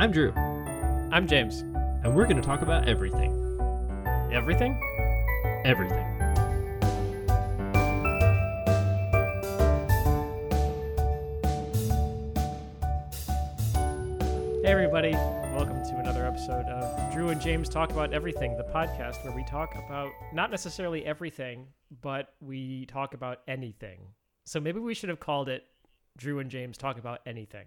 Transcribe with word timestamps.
I'm 0.00 0.12
Drew, 0.12 0.32
I'm 1.10 1.26
James. 1.26 1.62
and 2.04 2.14
we're 2.14 2.22
going 2.26 2.36
to 2.36 2.42
talk 2.42 2.62
about 2.62 2.86
everything. 2.88 3.32
Everything? 4.32 4.80
Everything. 5.64 6.06
Hey, 14.62 14.72
everybody. 14.72 15.10
Welcome 15.10 15.82
to 15.82 15.96
another 15.98 16.24
episode 16.24 16.66
of 16.66 17.12
Drew 17.12 17.30
and 17.30 17.40
James 17.40 17.68
Talk 17.68 17.90
About 17.90 18.12
Everything, 18.12 18.56
the 18.56 18.62
podcast 18.62 19.24
where 19.24 19.34
we 19.34 19.42
talk 19.42 19.74
about 19.74 20.12
not 20.32 20.52
necessarily 20.52 21.04
everything, 21.04 21.66
but 22.02 22.34
we 22.40 22.86
talk 22.86 23.14
about 23.14 23.40
anything. 23.48 23.98
So 24.44 24.60
maybe 24.60 24.78
we 24.78 24.94
should 24.94 25.08
have 25.08 25.18
called 25.18 25.48
it 25.48 25.64
Drew 26.16 26.38
and 26.38 26.52
James 26.52 26.78
Talk 26.78 26.98
About 26.98 27.18
Anything. 27.26 27.66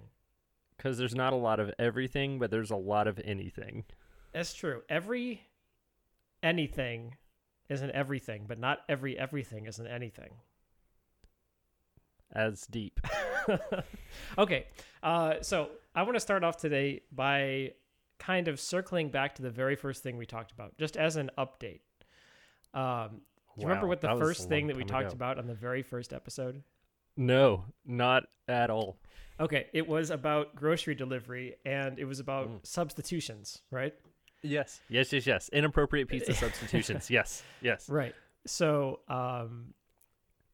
Because 0.82 0.98
there's 0.98 1.14
not 1.14 1.32
a 1.32 1.36
lot 1.36 1.60
of 1.60 1.72
everything, 1.78 2.40
but 2.40 2.50
there's 2.50 2.72
a 2.72 2.76
lot 2.76 3.08
of 3.08 3.20
anything. 3.24 3.84
That's 4.34 4.52
true. 4.52 4.82
Every 4.90 5.42
anything 6.42 7.18
is 7.70 7.84
an 7.84 7.92
everything, 7.92 8.46
but 8.48 8.58
not 8.58 8.80
every 8.90 9.16
everything 9.16 9.68
is 9.68 9.78
an 9.78 9.86
anything. 9.86 10.32
As 12.34 12.66
deep. 12.66 13.00
okay. 14.40 14.66
Uh, 15.04 15.36
so 15.42 15.70
I 15.94 16.02
want 16.02 16.16
to 16.16 16.20
start 16.20 16.44
off 16.44 16.58
today 16.58 17.02
by 17.12 17.74
kind 18.18 18.48
of 18.48 18.60
circling 18.60 19.10
back 19.10 19.36
to 19.36 19.44
the 19.44 19.52
very 19.52 19.76
first 19.76 20.02
thing 20.02 20.18
we 20.18 20.26
talked 20.26 20.52
about, 20.52 20.76
just 20.80 20.98
as 20.98 21.16
an 21.16 21.30
update. 21.38 21.82
Um, 22.74 23.22
do 23.56 23.62
you 23.62 23.68
remember 23.68 23.88
what 23.88 24.02
the 24.02 24.08
that 24.08 24.14
was 24.16 24.22
a 24.22 24.26
first 24.26 24.50
thing 24.50 24.66
that 24.66 24.78
we 24.78 24.84
time 24.84 25.04
talked 25.04 25.14
ago. 25.14 25.18
about 25.18 25.38
on 25.38 25.46
the 25.46 25.54
very 25.54 25.84
first 25.84 26.12
episode? 26.12 26.64
No, 27.18 27.66
not 27.86 28.24
at 28.48 28.72
all. 28.72 28.98
Okay, 29.42 29.68
it 29.74 29.88
was 29.88 30.12
about 30.12 30.56
grocery 30.56 30.94
delivery 30.94 31.56
and 31.66 31.98
it 31.98 32.06
was 32.06 32.20
about 32.20 32.48
Mm. 32.48 32.66
substitutions, 32.66 33.64
right? 33.72 33.94
Yes. 34.44 34.82
Yes, 34.88 35.12
yes, 35.12 35.26
yes. 35.26 35.50
Inappropriate 35.50 36.08
pizza 36.08 36.34
substitutions. 36.46 37.10
Yes, 37.10 37.44
yes. 37.62 37.90
Right. 37.90 38.14
So, 38.46 39.00
um, 39.08 39.74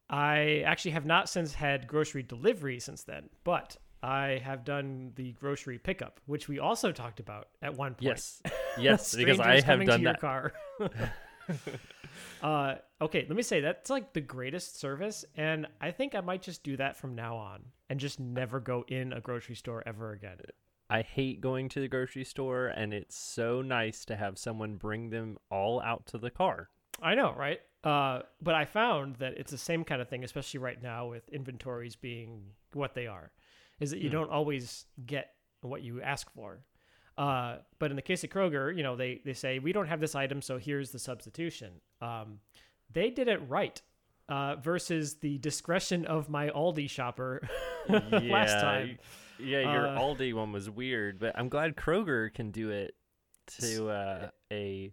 I 0.09 0.63
actually 0.65 0.91
have 0.91 1.05
not 1.05 1.27
since 1.27 1.53
had 1.53 1.85
grocery 1.85 2.23
delivery 2.23 2.79
since 2.79 3.03
then, 3.03 3.29
but 3.43 3.75
I 4.01 4.41
have 4.43 4.63
done 4.63 5.11
the 5.15 5.33
grocery 5.33 5.79
pickup, 5.79 6.21
which 6.25 6.47
we 6.47 6.59
also 6.59 6.93
talked 6.93 7.19
about 7.19 7.49
at 7.61 7.75
one 7.75 7.93
point. 7.93 8.03
Yes. 8.03 8.41
Yes, 8.79 9.15
because 9.15 9.39
I 9.39 9.59
have 9.61 9.83
done 9.85 10.01
to 10.01 10.03
your 10.03 10.13
that. 10.13 10.21
car. 10.21 10.53
uh, 12.43 12.75
okay, 13.01 13.25
let 13.27 13.35
me 13.35 13.41
say 13.41 13.59
that's 13.59 13.89
like 13.89 14.13
the 14.13 14.21
greatest 14.21 14.79
service, 14.79 15.25
and 15.35 15.65
I 15.81 15.89
think 15.89 16.13
I 16.13 16.21
might 16.21 16.43
just 16.43 16.61
do 16.61 16.77
that 16.77 16.95
from 16.95 17.15
now 17.15 17.37
on 17.37 17.63
and 17.89 17.99
just 17.99 18.19
never 18.19 18.59
go 18.59 18.83
in 18.87 19.13
a 19.13 19.21
grocery 19.21 19.55
store 19.55 19.83
ever 19.85 20.11
again. 20.11 20.37
I 20.89 21.01
hate 21.01 21.41
going 21.41 21.67
to 21.69 21.79
the 21.81 21.87
grocery 21.87 22.23
store, 22.23 22.67
and 22.67 22.93
it's 22.93 23.17
so 23.17 23.61
nice 23.61 24.05
to 24.05 24.15
have 24.15 24.37
someone 24.37 24.75
bring 24.75 25.09
them 25.09 25.37
all 25.51 25.81
out 25.81 26.05
to 26.07 26.17
the 26.17 26.29
car. 26.29 26.69
I 27.01 27.13
know, 27.15 27.33
right? 27.37 27.59
Uh, 27.83 28.21
but 28.41 28.55
I 28.55 28.65
found 28.65 29.17
that 29.17 29.33
it's 29.37 29.51
the 29.51 29.57
same 29.57 29.83
kind 29.83 30.01
of 30.01 30.07
thing, 30.09 30.23
especially 30.23 30.59
right 30.59 30.81
now 30.81 31.07
with 31.09 31.27
inventories 31.29 31.95
being 31.95 32.41
what 32.73 32.93
they 32.95 33.05
are, 33.07 33.31
is 33.79 33.91
that 33.91 33.99
you 33.99 34.09
Hmm. 34.09 34.15
don't 34.15 34.31
always 34.31 34.85
get 35.05 35.33
what 35.61 35.81
you 35.83 36.01
ask 36.01 36.31
for. 36.33 36.59
Uh, 37.17 37.57
but 37.79 37.89
in 37.89 37.95
the 37.95 38.01
case 38.01 38.23
of 38.23 38.29
Kroger, 38.29 38.75
you 38.75 38.83
know, 38.83 38.95
they, 38.95 39.21
they 39.25 39.33
say, 39.33 39.59
we 39.59 39.73
don't 39.73 39.87
have 39.87 39.99
this 39.99 40.15
item, 40.15 40.41
so 40.41 40.57
here's 40.57 40.91
the 40.91 40.99
substitution. 40.99 41.81
Um, 42.01 42.39
they 42.93 43.09
did 43.09 43.27
it 43.27 43.41
right 43.49 43.81
uh, 44.29 44.55
versus 44.57 45.15
the 45.15 45.37
discretion 45.37 46.05
of 46.05 46.29
my 46.29 46.49
Aldi 46.49 46.89
shopper 46.89 47.47
last 47.89 48.59
time. 48.59 48.99
Yeah, 49.39 49.59
your 49.59 49.87
Uh, 49.87 49.99
Aldi 49.99 50.33
one 50.33 50.51
was 50.51 50.69
weird, 50.69 51.19
but 51.19 51.37
I'm 51.37 51.49
glad 51.49 51.75
Kroger 51.75 52.33
can 52.33 52.51
do 52.51 52.71
it 52.71 52.95
to 53.59 53.89
uh, 53.89 54.29
a, 54.51 54.91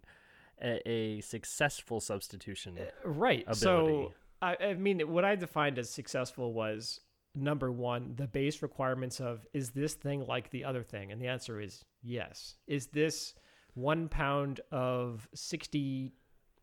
a 0.61 0.89
a 0.89 1.21
successful 1.21 1.99
substitution. 1.99 2.77
Right. 3.03 3.45
So. 3.55 4.13
I, 4.41 4.57
I 4.61 4.73
mean, 4.73 4.99
what 5.11 5.23
I 5.23 5.35
defined 5.35 5.79
as 5.79 5.89
successful 5.89 6.53
was 6.53 6.99
number 7.33 7.71
one, 7.71 8.13
the 8.15 8.27
base 8.27 8.61
requirements 8.61 9.19
of 9.19 9.45
is 9.53 9.71
this 9.71 9.93
thing 9.93 10.25
like 10.27 10.49
the 10.49 10.65
other 10.65 10.83
thing? 10.83 11.11
And 11.11 11.21
the 11.21 11.27
answer 11.27 11.59
is 11.59 11.83
yes. 12.03 12.55
Is 12.67 12.87
this 12.87 13.33
one 13.73 14.07
pound 14.07 14.61
of 14.71 15.27
60, 15.33 16.13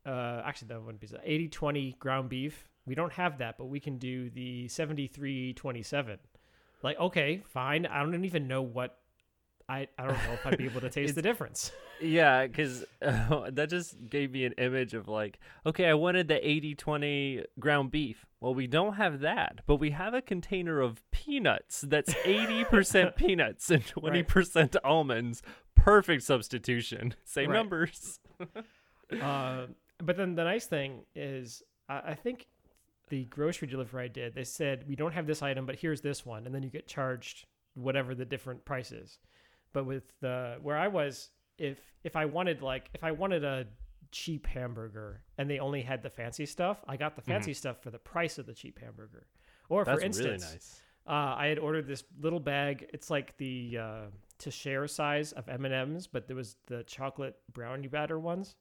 uh, 0.07 0.43
actually, 0.45 0.69
that 0.69 0.83
wouldn't 0.83 1.01
be 1.01 1.09
80 1.23 1.49
20 1.49 1.97
ground 1.99 2.29
beef? 2.29 2.69
We 2.87 2.95
don't 2.95 3.13
have 3.13 3.39
that, 3.39 3.59
but 3.59 3.67
we 3.67 3.79
can 3.81 3.99
do 3.99 4.29
the 4.31 4.67
73 4.69 5.55
27. 5.55 6.19
Like, 6.83 6.99
okay, 6.99 7.43
fine. 7.53 7.87
I 7.87 8.01
don't 8.01 8.25
even 8.25 8.49
know 8.49 8.63
what. 8.63 8.99
I, 9.69 9.87
I 9.97 10.03
don't 10.09 10.15
know 10.25 10.33
if 10.33 10.45
I'd 10.45 10.59
be 10.59 10.65
able 10.65 10.81
to 10.81 10.91
taste 10.99 11.15
the 11.15 11.23
difference. 11.23 11.71
Yeah, 12.01 12.45
because 12.47 12.85
uh, 13.01 13.49
that 13.53 13.71
just 13.71 13.95
gave 14.11 14.33
me 14.33 14.45
an 14.45 14.53
image 14.59 14.93
of 14.93 15.07
like, 15.07 15.39
okay, 15.65 15.87
I 15.87 15.95
wanted 15.95 16.27
the 16.27 16.47
80 16.47 16.75
20 16.75 17.45
ground 17.61 17.93
beef. 17.93 18.27
Well, 18.41 18.55
we 18.55 18.67
don't 18.67 18.95
have 18.95 19.21
that, 19.21 19.61
but 19.67 19.77
we 19.77 19.91
have 19.91 20.13
a 20.13 20.21
container 20.21 20.81
of 20.81 21.01
peanuts 21.13 21.83
that's 21.83 22.13
80% 22.25 23.15
peanuts 23.15 23.71
and 23.71 23.85
20% 23.87 24.77
almonds. 24.83 25.43
Perfect 25.77 26.25
substitution. 26.25 27.15
Same 27.25 27.51
Right. 27.51 27.57
numbers. 27.57 28.19
uh, 29.21 29.67
but 30.03 30.17
then 30.17 30.35
the 30.35 30.45
nice 30.45 30.67
thing 30.67 31.05
is, 31.15 31.63
I, 31.89 32.01
I 32.09 32.15
think 32.15 32.47
the 33.09 33.25
grocery 33.27 33.69
delivery 33.69 34.05
I 34.05 34.09
did, 34.09 34.35
they 34.35 34.45
said 34.45 34.85
we 34.89 34.97
don't 34.97 35.13
have 35.13 35.27
this 35.27 35.43
item, 35.43 35.67
but 35.67 35.77
here's 35.77 36.01
this 36.01 36.27
one, 36.27 36.47
and 36.47 36.55
then 36.55 36.63
you 36.63 36.71
get 36.71 36.87
charged 36.87 37.47
whatever 37.75 38.15
the 38.15 38.25
different 38.25 38.65
price 38.65 38.93
is. 38.93 39.19
But 39.73 39.87
with 39.87 40.05
the 40.21 40.57
where 40.63 40.77
I 40.77 40.89
was, 40.89 41.31
if 41.59 41.79
if 42.05 42.17
I 42.17 42.27
wanted 42.27 42.63
like 42.63 42.91
if 42.95 43.05
I 43.05 43.13
wanted 43.13 43.45
a 43.45 43.67
cheap 44.11 44.47
hamburger 44.47 45.23
and 45.39 45.49
they 45.49 45.59
only 45.59 45.83
had 45.83 46.03
the 46.03 46.11
fancy 46.11 46.47
stuff, 46.47 46.85
I 46.87 46.97
got 46.97 47.17
the 47.17 47.23
fancy 47.23 47.55
stuff 47.55 47.83
for 47.83 47.91
the 47.91 47.99
price 47.99 48.39
of 48.39 48.47
the 48.47 48.53
cheap 48.53 48.79
hamburger. 48.79 49.27
Or 49.69 49.85
That's 49.85 50.01
for 50.01 50.05
instance, 50.05 50.43
really 50.43 50.55
nice. 50.55 50.83
uh, 51.07 51.35
I 51.39 51.47
had 51.47 51.59
ordered 51.59 51.87
this 51.87 52.05
little 52.21 52.41
bag. 52.41 52.91
It's 52.93 53.09
like 53.09 53.37
the 53.39 53.79
uh, 53.81 54.01
to 54.39 54.51
share 54.51 54.87
size 54.87 55.33
of 55.33 55.49
M 55.49 55.65
and 55.65 55.73
M's, 55.73 56.07
but 56.07 56.27
there 56.27 56.37
was 56.37 56.57
the 56.67 56.83
chocolate 56.85 57.37
brownie 57.53 57.89
batter 57.89 58.19
ones 58.19 58.57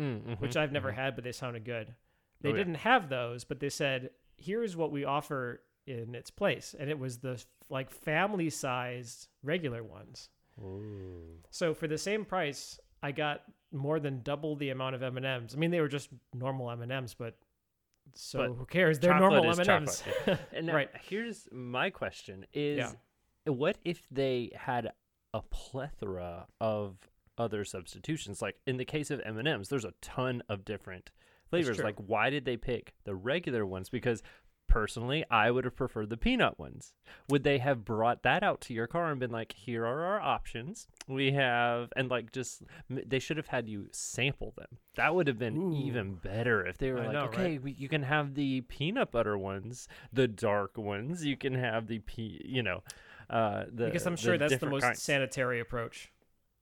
Mm, 0.00 0.40
which 0.40 0.52
mhm, 0.52 0.60
I've 0.60 0.72
never 0.72 0.90
mhm. 0.90 0.94
had, 0.94 1.14
but 1.14 1.24
they 1.24 1.32
sounded 1.32 1.64
good. 1.64 1.94
They 2.40 2.50
Oh, 2.50 2.56
didn't 2.56 2.76
have 2.76 3.08
those, 3.10 3.44
but 3.44 3.60
they 3.60 3.68
said, 3.68 4.10
"Here's 4.36 4.76
what 4.76 4.90
we 4.90 5.04
offer 5.04 5.62
in 5.86 6.14
its 6.14 6.30
place," 6.30 6.74
and 6.78 6.88
it 6.88 6.98
was 6.98 7.18
the 7.18 7.44
like 7.68 7.90
family-sized 7.90 9.28
regular 9.42 9.82
ones. 9.82 10.30
Ooh. 10.60 11.42
So 11.50 11.74
for 11.74 11.86
the 11.86 11.98
same 11.98 12.24
price, 12.24 12.78
I 13.02 13.12
got 13.12 13.42
more 13.72 14.00
than 14.00 14.22
double 14.22 14.56
the 14.56 14.70
amount 14.70 14.94
of 14.94 15.02
M 15.02 15.16
and 15.16 15.26
M's. 15.26 15.54
I 15.54 15.58
mean, 15.58 15.70
they 15.70 15.80
were 15.80 15.88
just 15.88 16.08
normal 16.34 16.70
M 16.70 16.82
and 16.82 16.90
M's, 16.92 17.14
but 17.14 17.36
so 18.14 18.38
But 18.48 18.54
who 18.56 18.66
cares? 18.66 18.98
They're 18.98 19.18
normal 19.18 19.50
M 19.50 19.58
and 19.60 19.68
M's. 19.68 20.02
And 20.52 20.68
Right. 20.68 20.90
here's 21.02 21.48
my 21.52 21.90
question: 21.90 22.46
Is 22.52 22.78
Yeah. 22.78 22.92
what 23.52 23.78
if 23.84 24.02
they 24.10 24.50
had 24.54 24.92
a 25.32 25.42
plethora 25.42 26.46
of 26.60 26.96
other 27.40 27.64
substitutions? 27.64 28.42
Like 28.42 28.56
in 28.66 28.76
the 28.76 28.84
case 28.84 29.10
of 29.10 29.20
M 29.24 29.38
and 29.38 29.48
M's, 29.48 29.68
there's 29.68 29.84
a 29.84 29.94
ton 30.00 30.42
of 30.48 30.64
different 30.64 31.10
flavors. 31.48 31.78
Like, 31.78 31.96
why 31.96 32.30
did 32.30 32.44
they 32.44 32.56
pick 32.56 32.94
the 33.04 33.14
regular 33.14 33.66
ones? 33.66 33.88
Because 33.88 34.22
personally, 34.68 35.24
I 35.30 35.50
would 35.50 35.64
have 35.64 35.76
preferred 35.76 36.10
the 36.10 36.16
peanut 36.16 36.58
ones. 36.58 36.94
Would 37.28 37.42
they 37.42 37.58
have 37.58 37.84
brought 37.84 38.22
that 38.22 38.42
out 38.42 38.60
to 38.62 38.74
your 38.74 38.86
car 38.86 39.10
and 39.10 39.18
been 39.18 39.32
like, 39.32 39.52
"Here 39.52 39.84
are 39.84 40.04
our 40.04 40.20
options. 40.20 40.86
We 41.08 41.32
have," 41.32 41.92
and 41.96 42.08
like 42.08 42.32
just 42.32 42.62
they 42.88 43.18
should 43.18 43.36
have 43.36 43.48
had 43.48 43.68
you 43.68 43.88
sample 43.90 44.54
them. 44.56 44.78
That 44.94 45.14
would 45.14 45.26
have 45.26 45.38
been 45.38 45.56
Ooh. 45.56 45.76
even 45.84 46.14
better 46.14 46.64
if 46.64 46.78
they 46.78 46.92
were 46.92 47.00
I 47.00 47.06
like, 47.06 47.12
know, 47.12 47.24
"Okay, 47.24 47.52
right? 47.52 47.62
we, 47.62 47.72
you 47.72 47.88
can 47.88 48.04
have 48.04 48.34
the 48.34 48.62
peanut 48.62 49.10
butter 49.10 49.36
ones, 49.36 49.88
the 50.12 50.28
dark 50.28 50.78
ones. 50.78 51.24
You 51.24 51.36
can 51.36 51.54
have 51.54 51.88
the 51.88 51.98
pe, 51.98 52.40
you 52.44 52.62
know." 52.62 52.82
Uh, 53.28 53.64
the, 53.72 53.84
because 53.86 54.06
I'm 54.06 54.16
sure 54.16 54.38
that's 54.38 54.56
the 54.56 54.66
most 54.66 54.82
kinds. 54.82 55.02
sanitary 55.02 55.60
approach. 55.60 56.10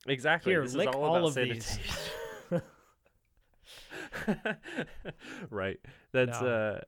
Exactly. 0.09 0.51
Here, 0.53 0.61
this 0.63 0.73
lick 0.75 0.89
is 0.89 0.95
all, 0.95 1.03
all 1.03 1.15
about 1.27 1.27
of 1.29 1.35
these. 1.35 1.79
right. 5.49 5.79
That's 6.11 6.41
No. 6.41 6.47
uh 6.47 6.81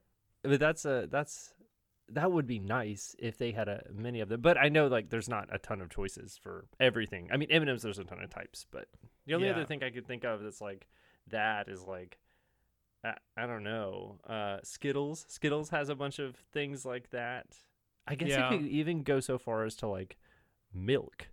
but 0.44 0.60
that's 0.60 0.86
uh 0.86 1.06
that's 1.10 1.54
that 2.10 2.32
would 2.32 2.46
be 2.48 2.60
nice 2.60 3.16
if 3.20 3.38
they 3.38 3.52
had 3.52 3.68
a 3.70 3.84
many 3.94 4.20
of 4.20 4.30
them. 4.30 4.42
But 4.42 4.58
I 4.58 4.70
know 4.70 4.88
like 4.88 5.10
there's 5.10 5.30
not 5.30 5.48
a 5.52 5.60
ton 5.60 5.82
of 5.82 5.90
choices 5.90 6.38
for 6.42 6.66
everything. 6.80 7.30
I 7.32 7.38
mean 7.38 7.50
M&Ms 7.52 7.84
there's 7.84 8.00
a 8.00 8.04
ton 8.04 8.22
of 8.24 8.30
types, 8.30 8.66
but 8.72 8.88
the 9.26 9.34
only 9.36 9.48
Yeah. 9.48 9.54
other 9.54 9.66
thing 9.66 9.84
I 9.84 9.92
could 9.92 10.08
think 10.08 10.24
of 10.26 10.42
that's 10.42 10.62
like 10.62 10.88
that 11.28 11.70
is 11.70 11.84
like 11.84 12.18
I, 13.04 13.14
I 13.38 13.46
don't 13.48 13.64
know. 13.64 14.20
Uh 14.28 14.58
Skittles. 14.64 15.26
Skittles 15.30 15.70
has 15.70 15.90
a 15.90 15.96
bunch 15.96 16.20
of 16.20 16.36
things 16.52 16.86
like 16.86 17.12
that. 17.12 17.48
I 18.08 18.16
guess 18.16 18.30
Yeah. 18.30 18.52
you 18.52 18.58
could 18.58 18.68
even 18.68 19.04
go 19.04 19.20
so 19.20 19.38
far 19.38 19.64
as 19.64 19.76
to 19.78 19.88
like 19.88 20.18
milk. 20.74 21.28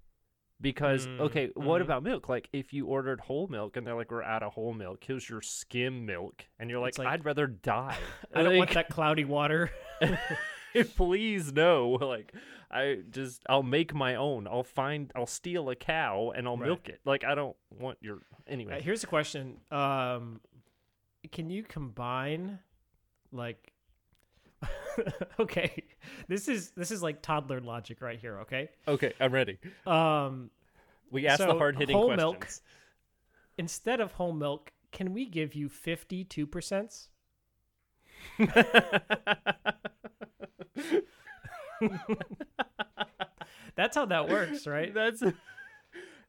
Because 0.61 1.07
Mm, 1.07 1.21
okay, 1.21 1.51
what 1.55 1.81
mhm. 1.81 1.85
about 1.85 2.03
milk? 2.03 2.29
Like 2.29 2.49
if 2.53 2.73
you 2.73 2.87
ordered 2.87 3.21
whole 3.21 3.47
milk 3.47 3.77
and 3.77 3.87
they're 3.87 3.95
like, 3.95 4.11
"We're 4.11 4.25
out 4.25 4.43
of 4.43 4.55
whole 4.55 4.75
milk. 4.75 5.05
Here's 5.05 5.29
your 5.31 5.41
skim 5.41 6.05
milk," 6.05 6.47
and 6.59 6.69
you're 6.69 6.81
like, 6.81 6.99
like- 6.99 7.07
"I'd 7.07 7.25
rather 7.25 7.47
die." 7.47 7.97
I 8.35 8.43
don't 8.43 8.57
want 8.57 8.71
that 8.75 8.89
cloudy 8.89 9.25
water. 9.25 9.71
please 10.97 11.53
no. 11.53 11.91
Like 11.91 12.33
I 12.71 12.99
just 13.11 13.43
I'll 13.49 13.63
make 13.63 13.95
my 13.95 14.17
own. 14.17 14.47
I'll 14.47 14.63
find 14.65 15.11
I'll 15.15 15.27
steal 15.27 15.71
a 15.71 15.77
cow 15.77 16.33
and 16.37 16.47
I'll 16.47 16.57
Right. 16.57 16.67
milk 16.67 16.89
it. 16.89 17.01
Like 17.05 17.25
I 17.25 17.35
don't 17.35 17.57
want 17.79 17.99
your 18.01 18.17
Uh, 18.17 18.37
anyway. 18.49 18.81
here's 18.83 19.05
a 19.05 19.07
question. 19.07 19.61
Um, 19.71 20.41
can 21.33 21.51
you 21.51 21.63
combine, 21.63 22.59
like, 23.33 23.73
okay, 25.41 25.85
this 26.29 26.49
is 26.49 26.71
this 26.71 26.91
is 26.91 27.03
like 27.03 27.23
toddler 27.23 27.61
logic 27.61 28.01
right 28.01 28.19
here. 28.19 28.41
Okay. 28.41 28.69
Okay, 28.87 29.13
I'm 29.21 29.33
ready. 29.33 29.59
Um, 29.87 30.51
We 31.11 31.27
asked 31.27 31.39
the 31.47 31.55
hard 31.55 31.77
hitting 31.77 31.97
whole 31.97 32.07
questions. 32.15 32.23
milk. 32.33 32.49
instead 33.57 34.01
of 34.01 34.13
whole 34.13 34.33
milk, 34.33 34.73
can 34.93 35.13
we 35.13 35.27
give 35.27 35.55
you 35.55 35.69
fifty-two 35.69 36.47
percent? 36.47 37.09
That's 43.77 43.95
how 43.97 44.07
that 44.07 44.29
works, 44.29 44.67
right? 44.67 44.93
That's 44.93 45.21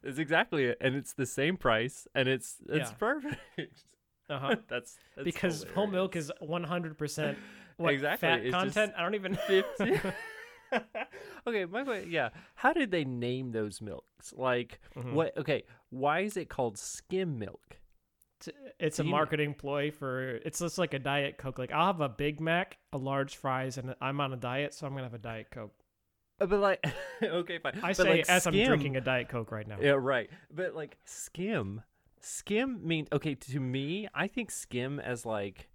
that's 0.04 0.18
exactly 0.20 0.66
it, 0.66 0.78
and 0.82 0.96
it's 0.96 1.14
the 1.14 1.26
same 1.26 1.58
price, 1.58 2.08
and 2.14 2.28
it's 2.30 2.58
it's 2.70 2.92
Yeah. 2.92 2.96
perfect. 2.98 3.84
Uh 4.30 4.40
huh. 4.40 4.56
that's, 4.68 4.98
that's 5.16 5.24
Because 5.26 5.66
whole 5.74 5.88
milk 5.88 6.16
is 6.16 6.32
one 6.40 6.64
hundred 6.64 6.98
percent 6.98 7.38
what 7.80 7.94
Exactly, 7.94 8.28
fat 8.28 8.40
it's 8.46 8.54
content. 8.56 8.94
I 8.98 9.02
don't 9.04 9.16
even. 9.16 9.36
50. 9.36 10.00
okay, 11.48 11.66
my 11.66 11.84
que- 11.84 12.06
yeah. 12.08 12.30
How 12.56 12.74
did 12.74 12.92
they 12.92 13.04
name 13.06 13.52
those 13.52 13.82
milks? 13.82 14.34
Like 14.36 14.80
Mhm. 14.96 15.14
what? 15.14 15.36
Okay, 15.38 15.64
why 15.90 16.20
is 16.22 16.38
it 16.38 16.50
called 16.50 16.78
skim 16.78 17.40
milk? 17.40 17.78
It's- 18.80 19.00
a 19.00 19.04
marketing 19.04 19.54
ploy 19.54 19.92
for 19.92 20.36
it's 20.46 20.60
just 20.60 20.78
like 20.78 20.94
a 20.94 21.00
diet 21.00 21.38
coke. 21.38 21.58
Like 21.58 21.72
I'll 21.72 21.88
have 21.88 22.02
a 22.02 22.10
Big 22.10 22.40
Mac, 22.40 22.78
a 22.94 22.98
large 22.98 23.36
fries, 23.36 23.78
and 23.78 23.96
I'm 24.00 24.22
on 24.22 24.32
a 24.32 24.38
diet, 24.38 24.74
so 24.74 24.86
I'm 24.88 24.94
gonna 24.94 25.04
have 25.04 25.14
a 25.14 25.18
diet 25.18 25.48
coke. 25.52 25.74
Uh, 26.40 26.46
But 26.46 26.60
like, 26.60 26.86
okay, 27.24 27.58
fine. 27.60 27.74
I 27.84 27.90
but 27.90 27.96
say 27.98 28.10
like 28.10 28.30
as 28.30 28.48
I'm 28.48 28.54
drinking 28.54 28.96
a 28.96 29.02
diet 29.02 29.28
coke 29.30 29.52
right 29.52 29.68
now. 29.68 29.78
Yeah, 29.82 29.92
right. 30.00 30.30
But 30.54 30.74
like 30.76 30.98
skim, 31.04 31.82
skim 32.22 32.80
means 32.88 33.10
okay 33.12 33.36
to 33.36 33.60
me. 33.60 34.08
I 34.14 34.28
think 34.28 34.52
skim 34.52 35.00
as 35.02 35.26
like, 35.26 35.68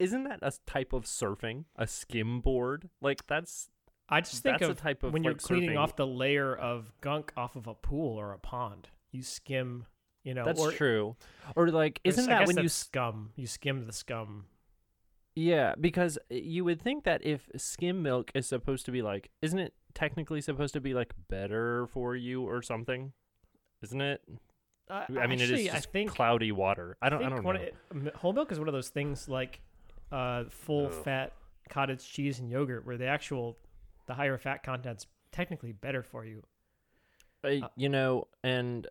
isn't 0.00 0.24
that 0.24 0.40
a 0.42 0.52
type 0.66 0.92
of 0.92 1.04
surfing? 1.04 1.66
A 1.76 1.86
skim 1.86 2.40
board? 2.40 2.88
Like 3.00 3.26
that's 3.28 3.68
I 4.08 4.20
just 4.20 4.42
think 4.42 4.58
that's 4.58 4.68
a 4.68 4.72
of 4.72 4.80
type 4.80 5.02
of 5.04 5.12
when 5.12 5.22
you're 5.22 5.34
cleaning 5.34 5.70
surfing. 5.70 5.78
off 5.78 5.94
the 5.94 6.06
layer 6.06 6.54
of 6.54 6.92
gunk 7.00 7.32
off 7.36 7.54
of 7.54 7.68
a 7.68 7.74
pool 7.74 8.18
or 8.18 8.32
a 8.32 8.38
pond. 8.38 8.88
You 9.12 9.22
skim, 9.22 9.86
you 10.24 10.34
know. 10.34 10.44
That's 10.44 10.60
or, 10.60 10.72
true. 10.72 11.16
Or 11.54 11.70
like, 11.70 12.00
isn't 12.02 12.26
that 12.26 12.46
when 12.46 12.58
you 12.58 12.68
scum? 12.68 13.30
You 13.36 13.46
skim 13.46 13.86
the 13.86 13.92
scum. 13.92 14.46
Yeah, 15.36 15.74
because 15.80 16.18
uh, 16.18 16.34
you 16.34 16.64
would 16.64 16.82
think 16.82 17.04
that 17.04 17.24
if 17.24 17.48
skim 17.56 18.02
milk 18.02 18.32
is 18.34 18.46
supposed 18.46 18.84
to 18.86 18.90
be 18.90 19.00
like, 19.00 19.30
isn't 19.42 19.58
it 19.58 19.74
technically 19.94 20.40
supposed 20.40 20.74
to 20.74 20.80
be 20.80 20.92
like 20.92 21.14
better 21.28 21.86
for 21.86 22.16
you 22.16 22.42
or 22.42 22.62
something? 22.62 23.12
Isn't 23.82 24.00
it? 24.00 24.22
Uh, 24.90 25.04
I 25.20 25.28
mean, 25.28 25.40
actually, 25.40 25.66
it 25.66 25.74
is 25.74 25.74
I 25.74 25.80
think 25.80 26.10
cloudy 26.10 26.50
water. 26.50 26.96
I 27.00 27.10
don't. 27.10 27.22
I, 27.22 27.28
think 27.28 27.44
don't 27.44 27.54
know. 27.54 28.08
it- 28.08 28.16
whole 28.16 28.32
milk 28.32 28.50
is 28.50 28.58
one 28.58 28.66
of 28.66 28.74
those 28.74 28.88
things 28.88 29.28
like 29.28 29.60
uh, 30.12 30.44
full 30.48 30.86
Ugh. 30.86 30.92
fat 31.04 31.32
cottage 31.68 32.06
cheese 32.08 32.38
and 32.40 32.50
yogurt, 32.50 32.84
where 32.86 32.96
the 32.96 33.06
actual 33.06 33.56
the 34.06 34.14
higher 34.14 34.38
fat 34.38 34.62
content's 34.62 35.06
technically 35.32 35.72
better 35.72 36.02
for 36.02 36.24
you. 36.24 36.42
Uh, 37.44 37.68
you 37.76 37.88
know, 37.88 38.26
and 38.42 38.86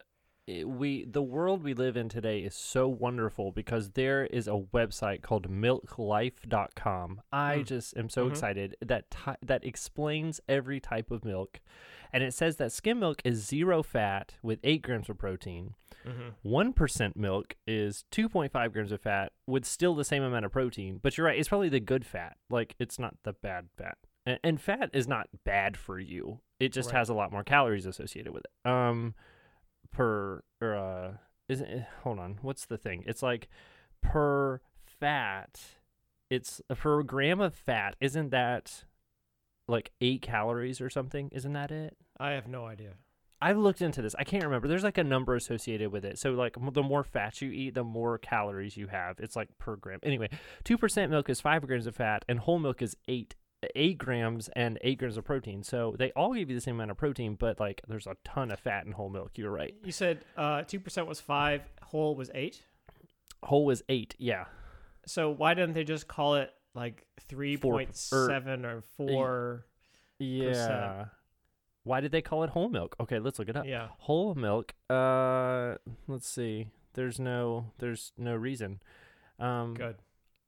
we 0.66 1.06
the 1.06 1.21
world 1.21 1.62
we 1.63 1.74
live 1.75 1.95
in 1.95 2.10
today 2.10 2.39
is 2.39 2.56
so 2.56 2.88
wonderful 2.88 3.51
because 3.51 3.92
there 3.92 4.25
is 4.25 4.48
a 4.48 4.63
website 4.74 5.21
called 5.21 5.48
milklife.com. 5.50 7.22
I 7.31 7.57
Mm. 7.60 7.65
just 7.65 7.98
am 7.98 8.10
so 8.10 8.25
Mhm. 8.25 8.31
excited 8.31 8.75
that 8.81 9.12
ti 9.12 9.31
that 9.44 9.63
explains 9.63 10.42
every 10.48 10.80
type 10.80 11.12
of 11.12 11.24
milk. 11.25 11.60
And 12.11 12.23
it 12.23 12.33
says 12.33 12.56
that 12.57 12.71
skim 12.71 13.00
milk 13.00 13.21
is 13.23 13.45
zero 13.45 13.83
fat 13.83 14.35
with 14.41 14.59
8 14.63 14.81
grams 14.81 15.09
of 15.09 15.17
protein. 15.17 15.75
Mm-hmm. 16.07 16.47
1% 16.47 17.15
milk 17.15 17.56
is 17.67 18.03
2.5 18.11 18.71
grams 18.73 18.91
of 18.91 19.01
fat 19.01 19.31
with 19.45 19.65
still 19.65 19.94
the 19.95 20.03
same 20.06 20.23
amount 20.23 20.45
of 20.45 20.51
protein. 20.51 21.00
But 21.01 21.17
you're 21.17 21.27
right, 21.27 21.38
it's 21.38 21.50
probably 21.50 21.69
the 21.69 21.79
good 21.79 22.06
fat. 22.06 22.38
Like, 22.50 22.75
it's 22.79 22.97
not 22.97 23.15
the 23.23 23.33
bad 23.33 23.67
fat. 23.77 23.97
And, 24.25 24.39
and 24.44 24.61
fat 24.61 24.89
is 24.94 25.07
not 25.07 25.27
bad 25.45 25.77
for 25.77 26.00
you, 26.00 26.39
it 26.59 26.69
just 26.73 26.89
Right. 26.91 26.97
has 27.00 27.09
a 27.09 27.13
lot 27.13 27.31
more 27.31 27.44
calories 27.44 27.85
associated 27.85 28.33
with 28.33 28.44
it. 28.45 28.69
Um, 28.69 29.13
per, 29.91 30.41
or, 30.62 30.75
uh, 30.75 31.12
isn't 31.47 31.67
it, 31.67 31.85
hold 32.03 32.17
on, 32.19 32.39
what's 32.41 32.65
the 32.65 32.77
thing? 32.77 33.03
It's 33.05 33.21
like 33.23 33.47
per 34.01 34.62
fat, 34.85 35.59
it's 36.29 36.62
per 36.69 37.03
gram 37.03 37.39
of 37.41 37.53
fat, 37.55 37.95
isn't 38.00 38.29
that 38.29 38.83
like 39.69 39.92
eight 40.01 40.21
calories 40.21 40.81
or 40.81 40.89
something? 40.89 41.30
Isn't 41.31 41.54
that 41.54 41.71
it? 41.71 41.95
I 42.19 42.31
have 42.31 42.48
no 42.48 42.66
idea. 42.66 42.94
I've 43.42 43.57
looked 43.57 43.81
into 43.81 44.01
this. 44.01 44.16
I 44.19 44.25
can't 44.25 44.44
remember. 44.44 44.68
There's 44.68 44.83
like 44.83 44.98
a 44.98 45.04
number 45.04 45.36
associated 45.36 45.92
with 45.92 46.04
it. 46.04 46.19
So 46.19 46.31
like 46.31 46.57
m- 46.57 46.74
the 46.74 46.83
more 46.83 47.04
fat 47.06 47.42
you 47.42 47.51
eat, 47.51 47.74
the 47.74 47.86
more 47.86 48.18
calories 48.18 48.75
you 48.75 48.88
have. 48.88 49.19
It's 49.19 49.36
like 49.36 49.48
per 49.57 49.77
gram. 49.77 50.00
Anyway, 50.04 50.30
two 50.66 50.77
percent 50.77 51.10
milk 51.10 51.30
is 51.30 51.39
five 51.39 51.66
grams 51.66 51.88
of 51.88 51.95
fat, 51.95 52.25
and 52.27 52.39
whole 52.39 52.60
milk 52.60 52.81
is 52.81 52.98
eight 53.07 53.36
eight 53.75 53.98
grams 53.98 54.50
and 54.56 54.77
eight 54.81 55.00
grams 55.00 55.18
of 55.18 55.24
protein. 55.24 55.63
So 55.63 55.95
they 55.98 56.12
all 56.12 56.33
give 56.33 56.50
you 56.50 56.56
the 56.56 56.62
same 56.62 56.75
amount 56.75 56.92
of 56.92 56.98
protein, 56.98 57.36
but 57.36 57.60
like 57.60 57.81
there's 57.88 58.07
a 58.07 58.15
ton 58.25 58.51
of 58.51 58.60
fat 58.60 58.86
in 58.86 58.92
whole 58.92 59.10
milk. 59.10 59.31
You're 59.36 59.51
right. 59.51 59.74
You 59.83 59.92
said 59.92 60.25
uh, 60.36 60.63
two 60.63 60.80
percent 60.80 61.07
was 61.07 61.22
five, 61.22 61.62
whole 61.81 62.15
was 62.15 62.30
eight. 62.36 62.62
Whole 63.44 63.65
was 63.65 63.83
eight. 63.88 64.15
Yeah. 64.18 64.45
So 65.06 65.30
why 65.30 65.54
didn't 65.54 65.74
they 65.75 65.86
just 65.86 66.07
call 66.10 66.36
it 66.36 66.51
like 66.75 67.06
three 67.27 67.57
point 67.57 67.95
seven 67.95 68.66
or 68.66 68.81
four? 68.98 69.66
Yeah. 70.19 71.06
Why 71.83 72.01
did 72.01 72.12
they 72.12 72.21
call 72.21 72.44
it 72.44 72.50
whole 72.51 72.69
milk? 72.69 72.95
Okay, 73.00 73.19
let's 73.19 73.39
look 73.39 73.50
it 73.50 73.56
up. 73.56 73.66
Yeah. 73.66 73.88
Whole 74.00 74.36
milk. 74.36 74.74
Uh, 74.89 75.75
let's 76.07 76.27
see. 76.27 76.68
There's 76.94 77.19
no. 77.19 77.71
There's 77.80 78.12
no 78.18 78.36
reason. 78.36 78.81
Um, 79.39 79.74
Good. 79.75 79.95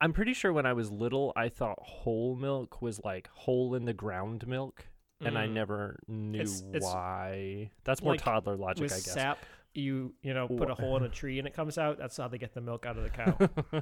I'm 0.02 0.14
pretty 0.14 0.34
sure 0.34 0.52
when 0.52 0.66
I 0.66 0.74
was 0.74 0.92
little, 0.92 1.32
I 1.36 1.50
thought 1.50 1.78
whole 1.82 2.36
milk 2.36 2.82
was 2.82 3.00
like 3.04 3.30
hole 3.34 3.76
in 3.76 3.86
the 3.86 3.94
ground 3.94 4.46
milk, 4.48 4.88
and 5.22 5.38
I 5.38 5.46
Mm. 5.48 5.54
never 5.54 6.00
knew 6.08 6.40
It's- 6.42 6.64
it's 6.74 6.86
why. 6.86 7.70
That's 7.84 8.02
more 8.02 8.14
like 8.14 8.22
toddler 8.24 8.58
logic, 8.58 8.86
I 8.92 8.96
guess. 8.96 9.12
sap, 9.14 9.38
you 9.74 10.14
you 10.24 10.34
know 10.34 10.48
put 10.48 10.70
a 10.70 10.76
hole 10.76 10.98
in 10.98 11.04
a 11.04 11.10
tree 11.10 11.38
and 11.40 11.48
it 11.48 11.54
comes 11.54 11.78
out. 11.78 11.98
That's 12.00 12.18
how 12.18 12.28
they 12.28 12.40
get 12.40 12.54
the 12.56 12.62
milk 12.62 12.86
out 12.86 12.98
of 12.98 13.04
the 13.04 13.10
cow. 13.10 13.38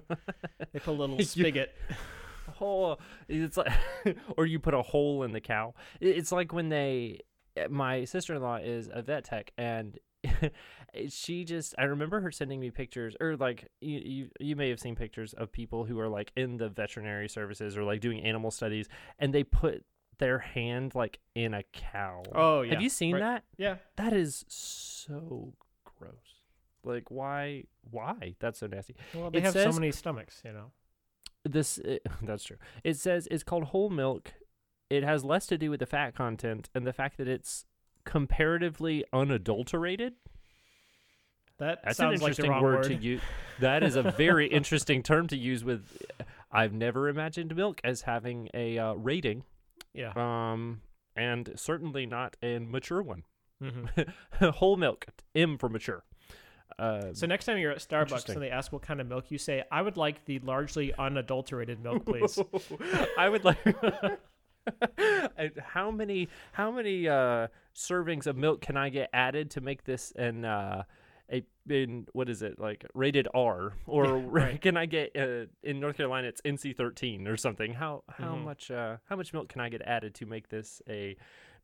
they 0.74 0.80
put 0.80 0.88
a 0.88 0.92
little 0.92 1.18
You- 1.36 1.66
hole. 2.50 3.00
It's 3.28 3.58
like, 3.58 3.72
or 4.38 4.46
you 4.46 4.60
put 4.60 4.74
a 4.74 4.82
hole 4.82 5.24
in 5.24 5.32
the 5.32 5.42
cow. 5.42 5.74
It's 6.02 6.32
like 6.32 6.54
when 6.54 6.70
they. 6.70 7.20
Eh, 7.58 7.68
my 7.70 8.06
sister 8.06 8.36
in 8.36 8.42
law 8.42 8.58
is 8.58 8.90
a 8.92 9.02
vet 9.02 9.24
tech, 9.26 9.52
and 9.58 9.98
she 11.10 11.44
just. 11.46 11.76
I 11.78 11.84
remember 11.86 12.22
her 12.22 12.32
sending 12.32 12.60
me 12.60 12.72
pictures, 12.72 13.16
or 13.20 13.36
like 13.38 13.68
you, 13.82 14.00
you, 14.00 14.30
you 14.40 14.56
may 14.56 14.70
have 14.70 14.80
seen 14.80 14.96
pictures 14.96 15.34
of 15.34 15.52
people 15.52 15.86
who 15.86 16.00
are 16.00 16.10
like 16.10 16.32
in 16.36 16.58
the 16.58 16.70
veterinary 16.70 17.30
services 17.30 17.78
or 17.78 17.84
like 17.84 18.02
doing 18.02 18.22
animal 18.24 18.52
studies, 18.52 18.88
and 19.20 19.34
they 19.34 19.44
put 19.44 19.84
their 20.20 20.40
hand 20.40 20.96
like 20.96 21.20
in 21.36 21.54
a 21.54 21.64
cow. 21.74 22.24
Oh 22.36 22.62
yeah. 22.62 22.74
Have 22.74 22.82
you 22.82 22.90
seen 22.90 23.14
Right. 23.16 23.22
that? 23.22 23.44
Yeah. 23.58 23.76
That 23.96 24.14
is 24.14 24.44
so 24.48 25.54
gross. 25.86 26.14
Like 26.84 27.10
why? 27.10 27.64
Why? 27.90 28.36
That's 28.40 28.60
so 28.60 28.68
nasty 28.68 28.96
Well, 29.14 29.32
they 29.32 29.40
It 29.40 29.44
have 29.46 29.54
says- 29.54 29.74
so 29.74 29.80
many 29.80 29.92
stomachs, 29.92 30.42
you 30.46 30.52
know. 30.54 30.72
This 31.44 31.78
it, 31.80 32.06
that's 32.22 32.44
true. 32.44 32.58
It 32.84 32.98
says 32.98 33.28
it's 33.32 33.44
called 33.44 33.66
whole 33.66 33.90
milk. 33.90 34.34
It 34.90 35.04
has 35.04 35.24
less 35.24 35.46
to 35.48 35.58
do 35.58 35.70
with 35.70 35.80
the 35.80 35.86
fat 35.86 36.16
content 36.16 36.70
and 36.74 36.86
the 36.86 36.94
fact 36.94 37.18
that 37.18 37.28
it's 37.28 37.66
comparatively 38.06 39.06
unadulterated. 39.14 40.14
That 41.60 41.82
that's 41.84 42.00
an 42.00 42.06
like 42.08 42.14
interesting 42.16 42.50
wrong 42.50 42.64
word, 42.64 42.76
word. 42.76 42.84
to 42.86 42.96
use 42.96 43.22
that 43.60 43.84
is 43.84 43.96
a 43.98 44.04
very 44.04 44.48
interesting 44.48 45.04
term 45.04 45.28
to 45.28 45.36
use 45.36 45.62
with 45.62 46.02
i've 46.54 46.72
never 46.72 47.10
imagined 47.10 47.54
milk 47.54 47.82
as 47.84 48.04
having 48.04 48.50
a 48.54 48.78
uh, 48.78 48.94
rating. 48.94 49.44
Yeah. 49.94 50.14
um 50.16 50.82
and 51.16 51.52
certainly 51.56 52.06
not 52.06 52.38
a 52.42 52.60
mature 52.60 53.02
one. 53.02 53.24
Hmm 53.62 53.86
whole 54.52 54.78
milk 54.78 55.08
m 55.36 55.58
for 55.58 55.68
mature 55.68 56.04
uh, 56.78 57.14
So 57.14 57.26
next 57.28 57.46
time 57.46 57.58
you're 57.58 57.72
at 57.72 57.80
Starbucks 57.80 58.30
and 58.30 58.42
they 58.42 58.50
ask 58.50 58.72
what 58.72 58.82
kind 58.82 59.02
of 59.02 59.08
milk, 59.08 59.32
you 59.32 59.38
say, 59.38 59.64
"I 59.72 59.82
would 59.82 59.98
like 59.98 60.26
the 60.26 60.40
largely 60.40 60.94
unadulterated 60.94 61.82
milk, 61.82 62.06
please." 62.06 62.40
I 63.18 63.30
would 63.30 63.44
like. 63.44 63.58
How 65.64 65.90
many 65.90 66.28
how 66.52 66.70
many 66.70 67.08
uh, 67.08 67.48
servings 67.76 68.28
of 68.28 68.38
milk 68.38 68.62
can 68.62 68.78
I 68.78 68.90
get 68.90 69.10
added 69.14 69.52
to 69.52 69.62
make 69.62 69.84
this 69.84 70.12
an 70.16 70.46
uh, 70.46 70.84
a 71.32 71.44
in 71.70 72.08
what 72.14 72.30
is 72.30 72.42
it 72.42 72.60
like 72.60 72.86
rated 72.94 73.28
R 73.34 73.74
or 73.86 74.18
right. 74.18 74.60
can 74.66 74.76
I 74.78 74.86
get 74.86 75.16
uh, 75.16 75.46
in 75.64 75.80
North 75.80 75.98
Carolina 75.98 76.28
it's 76.28 76.42
NC 76.42 76.76
thirteen 76.76 77.28
or 77.28 77.38
something? 77.38 77.74
How 77.74 78.04
how 78.10 78.36
Mhm. 78.36 78.44
much 78.44 78.72
uh, 78.72 78.98
how 79.06 79.16
much 79.16 79.34
milk 79.34 79.50
can 79.50 79.62
I 79.62 79.70
get 79.70 79.82
added 79.84 80.16
to 80.16 80.26
make 80.26 80.50
this 80.50 80.82
a 80.90 81.16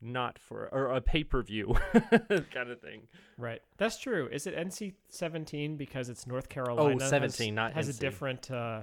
not 0.02 0.38
for 0.38 0.68
or 0.74 0.92
a 0.92 1.02
pay 1.02 1.24
per 1.24 1.42
view 1.42 1.76
kind 1.94 2.70
of 2.70 2.80
thing? 2.82 3.08
right. 3.38 3.62
That's 3.78 3.98
true. 3.98 4.28
Is 4.32 4.46
it 4.46 4.56
NC-17 4.56 5.78
because 5.78 6.10
it's 6.10 6.28
North 6.28 6.50
Carolina? 6.50 7.00
has- 7.02 7.10
17, 7.10 7.56
not 7.56 7.74
has 7.74 7.88
a 7.90 7.94
different 7.94 8.52
uh, 8.52 8.82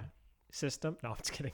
system. 0.50 0.96
No, 1.02 1.10
I'm 1.10 1.16
just 1.16 1.32
kidding. 1.32 1.52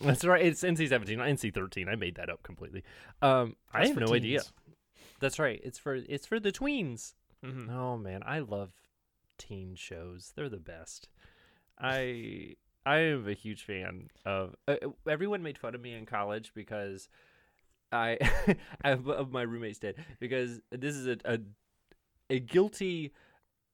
That's 0.00 0.24
right. 0.24 0.44
It's 0.44 0.62
NC 0.62 0.88
seventeen, 0.88 1.18
not 1.18 1.28
NC 1.28 1.52
thirteen. 1.54 1.88
I 1.88 1.94
made 1.96 2.16
that 2.16 2.28
up 2.28 2.42
completely. 2.42 2.84
Um, 3.22 3.56
I 3.72 3.86
have 3.86 3.96
no 3.96 4.14
idea. 4.14 4.42
That's 5.20 5.38
right. 5.38 5.60
It's 5.64 5.78
for 5.78 5.94
it's 5.94 6.26
for 6.26 6.38
the 6.40 6.52
tweens. 6.52 7.14
Mhm. 7.44 7.70
Oh 7.70 7.96
man, 7.98 8.22
I 8.24 8.38
love 8.40 8.72
teen 9.38 9.74
shows. 9.74 10.32
They're 10.34 10.48
the 10.48 10.56
best. 10.58 11.08
I 11.78 12.54
I 12.86 12.98
am 12.98 13.28
a 13.28 13.32
huge 13.34 13.64
fan 13.64 14.08
of. 14.24 14.54
Uh, 14.68 14.76
uh, 14.82 14.88
everyone 15.08 15.42
made 15.42 15.58
fun 15.58 15.74
of 15.74 15.80
me 15.80 15.94
in 15.94 16.06
college 16.06 16.52
because 16.54 17.08
I, 17.92 18.18
I 18.84 18.90
of 18.92 19.30
my 19.32 19.42
roommates 19.42 19.78
did 19.78 19.96
because 20.20 20.60
this 20.70 20.94
is 20.94 21.06
a 21.06 21.16
a, 21.24 21.38
a 22.30 22.38
guilty 22.40 23.12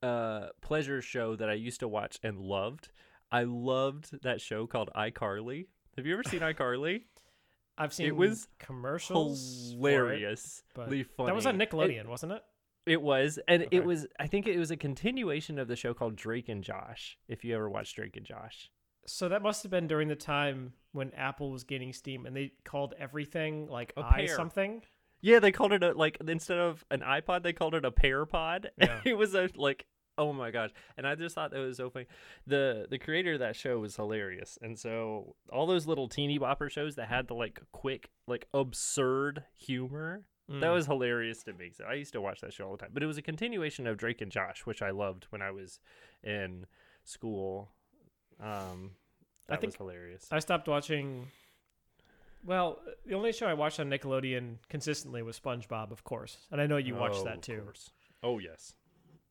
uh 0.02 0.48
pleasure 0.62 1.02
show 1.02 1.36
that 1.36 1.50
I 1.50 1.54
used 1.54 1.80
to 1.80 1.88
watch 1.88 2.18
and 2.22 2.38
loved. 2.40 2.90
I 3.32 3.44
loved 3.44 4.22
that 4.22 4.40
show 4.40 4.66
called 4.66 4.90
iCarly. 4.96 5.66
Have 5.96 6.06
you 6.06 6.14
ever 6.14 6.24
seen 6.24 6.40
iCarly? 6.40 7.02
I've 7.78 7.92
seen 7.94 8.06
it 8.06 8.16
was 8.16 8.46
commercials. 8.58 9.70
it, 9.72 9.76
Hilarious. 9.76 10.62
but 10.74 10.88
funny. 10.88 11.04
that 11.26 11.34
was 11.34 11.46
on 11.46 11.60
It- 11.60 11.70
Nickelodeon, 11.70 12.06
wasn't 12.06 12.32
it? 12.32 12.42
It 12.90 13.02
was, 13.02 13.38
and 13.46 13.62
Okay. 13.62 13.76
it 13.76 13.84
was. 13.84 14.06
I 14.18 14.26
think 14.26 14.46
it 14.46 14.58
was 14.58 14.70
a 14.70 14.76
continuation 14.76 15.58
of 15.58 15.68
the 15.68 15.76
show 15.76 15.94
called 15.94 16.16
Drake 16.16 16.48
and 16.48 16.62
Josh. 16.64 17.16
If 17.28 17.44
you 17.44 17.54
ever 17.54 17.68
watched 17.70 17.94
Drake 17.96 18.16
and 18.16 18.26
Josh, 18.26 18.70
So 19.06 19.28
that 19.28 19.42
must 19.42 19.62
have 19.62 19.70
been 19.70 19.86
during 19.86 20.08
the 20.08 20.16
time 20.16 20.72
when 20.92 21.12
Apple 21.14 21.50
was 21.50 21.62
gaining 21.64 21.92
steam, 21.92 22.26
and 22.26 22.34
they 22.36 22.52
called 22.64 22.94
everything 22.98 23.66
like 23.68 23.92
A 23.96 24.00
i 24.04 24.16
pear. 24.26 24.34
something. 24.36 24.82
yeah, 25.20 25.38
they 25.38 25.52
called 25.52 25.72
it 25.72 25.82
a 25.84 25.92
like 25.92 26.18
instead 26.26 26.58
of 26.58 26.84
an 26.90 27.00
iPod, 27.00 27.42
they 27.44 27.52
called 27.52 27.74
it 27.74 27.84
a 27.84 27.90
pear 27.92 28.26
pod. 28.26 28.70
Yeah. 28.78 29.00
it 29.04 29.16
was 29.16 29.34
a 29.34 29.48
like, 29.54 29.86
oh 30.18 30.32
my 30.32 30.50
gosh! 30.50 30.70
And 30.98 31.06
I 31.06 31.14
just 31.14 31.34
thought 31.34 31.50
that 31.52 31.58
was 31.60 31.76
so 31.78 31.90
funny. 31.90 32.06
the 32.46 32.86
The 32.90 32.98
creator 32.98 33.34
of 33.34 33.38
that 33.38 33.54
show 33.56 33.78
was 33.78 33.94
hilarious, 33.96 34.58
and 34.60 34.78
so 34.78 35.36
all 35.52 35.66
those 35.66 35.86
little 35.86 36.08
teeny 36.08 36.38
bopper 36.40 36.68
shows 36.70 36.96
that 36.96 37.08
had 37.08 37.28
the 37.28 37.34
like 37.34 37.60
quick, 37.72 38.10
like 38.26 38.46
absurd 38.52 39.44
humor. 39.56 40.26
That 40.50 40.60
Mm. 40.62 40.74
was 40.74 40.86
hilarious 40.86 41.42
to 41.44 41.52
me. 41.52 41.70
So 41.70 41.84
I 41.84 41.94
used 41.94 42.12
to 42.14 42.20
watch 42.20 42.40
that 42.40 42.52
show 42.52 42.66
all 42.66 42.72
the 42.72 42.78
time. 42.78 42.90
But 42.92 43.02
it 43.04 43.06
was 43.06 43.16
a 43.18 43.22
continuation 43.22 43.86
of 43.86 43.96
Drake 43.96 44.20
and 44.20 44.32
Josh, 44.32 44.66
which 44.66 44.82
I 44.82 44.90
loved 44.90 45.24
when 45.30 45.40
I 45.42 45.52
was 45.52 45.78
in 46.24 46.66
school. 47.04 47.70
Um, 48.40 48.96
I 49.48 49.52
that 49.54 49.60
think 49.60 49.72
was 49.72 49.76
hilarious. 49.76 50.26
I 50.32 50.40
stopped 50.40 50.66
watching. 50.66 51.30
Well, 52.42 52.80
the 53.06 53.14
only 53.14 53.32
show 53.32 53.46
I 53.46 53.54
watched 53.54 53.78
on 53.78 53.88
Nickelodeon 53.90 54.56
consistently 54.68 55.22
was 55.22 55.38
SpongeBob, 55.38 55.90
of 55.92 56.02
course, 56.04 56.38
and 56.50 56.60
I 56.60 56.66
know 56.66 56.78
you 56.78 56.94
watched 56.94 57.16
Oh, 57.20 57.24
that 57.24 57.36
of 57.36 57.40
too. 57.42 57.60
course. 57.62 57.90
Oh 58.22 58.38
yes. 58.38 58.74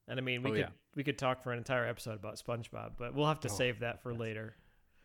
And 0.08 0.20
I 0.20 0.24
mean, 0.24 0.42
we 0.44 0.52
Oh, 0.52 0.54
could 0.54 0.60
yeah. 0.62 0.70
we 0.96 1.04
could 1.04 1.18
talk 1.18 1.42
for 1.44 1.52
an 1.52 1.58
entire 1.58 1.86
episode 1.86 2.16
about 2.16 2.36
SpongeBob, 2.36 2.98
but 2.98 3.14
we'll 3.14 3.28
have 3.28 3.40
to 3.42 3.50
Oh, 3.50 3.54
save 3.54 3.80
that 3.80 4.02
for 4.02 4.12
yes. 4.12 4.20
later. 4.20 4.56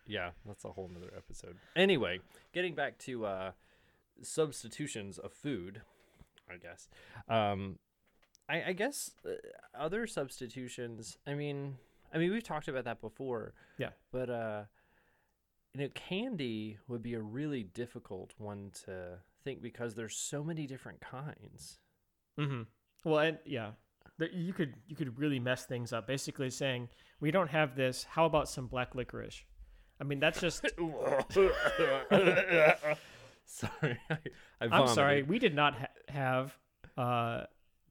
Yeah, 0.07 0.31
that's 0.47 0.65
a 0.65 0.71
whole 0.73 0.89
nother 0.89 1.13
episode. 1.17 1.57
Anyway, 1.75 2.21
getting 2.53 2.75
back 2.75 2.99
to 3.01 3.25
uh, 3.27 3.53
substitutions 4.23 5.19
of 5.19 5.33
food, 5.33 5.83
I 6.51 6.57
guess. 6.57 6.89
Um, 7.29 7.79
I, 8.49 8.63
I 8.69 8.73
guess 8.73 9.11
uh, 9.27 9.33
other 9.79 10.07
substitutions. 10.07 11.19
I 11.27 11.35
mean, 11.35 11.77
I 12.13 12.19
mean, 12.19 12.31
we've 12.31 12.43
talked 12.43 12.69
about 12.69 12.85
that 12.85 13.01
before. 13.01 13.55
Yeah. 13.79 13.91
But 14.13 14.31
uh, 14.31 14.63
you 15.75 15.83
know, 15.83 15.89
candy 15.95 16.79
would 16.89 17.03
be 17.03 17.15
a 17.15 17.21
really 17.21 17.63
difficult 17.63 18.35
one 18.39 18.71
to 18.85 19.19
think 19.43 19.63
because 19.63 19.95
there's 19.95 20.17
so 20.17 20.45
many 20.45 20.67
different 20.67 21.01
kinds. 21.01 21.79
Mm-hmm. 22.39 22.63
Well, 23.05 23.19
and 23.19 23.39
yeah, 23.45 23.71
you 24.33 24.53
could 24.53 24.75
you 24.87 24.97
could 24.97 25.19
really 25.19 25.41
mess 25.41 25.65
things 25.65 25.93
up. 25.93 26.07
Basically, 26.07 26.51
saying 26.51 26.89
we 27.21 27.31
don't 27.31 27.51
have 27.51 27.77
this. 27.77 28.05
How 28.05 28.27
about 28.27 28.49
some 28.49 28.67
black 28.67 28.95
licorice? 28.95 29.43
I 30.01 30.05
mean, 30.05 30.21
that's 30.21 30.41
just. 30.41 30.67
sorry, 33.81 33.99
I, 34.11 34.19
I'm 34.61 34.89
sorry, 34.89 35.23
we 35.23 35.39
did 35.39 35.55
not 35.55 35.75
ha- 35.79 35.87
have 36.09 36.59
uh, 36.97 37.45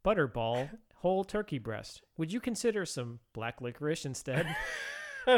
butterball 0.03 0.69
whole 0.95 1.23
turkey 1.23 1.59
breast. 1.59 2.01
Would 2.17 2.31
you 2.31 2.39
consider 2.39 2.85
some 2.85 3.19
black 3.33 3.61
licorice 3.61 4.05
instead? 4.05 4.47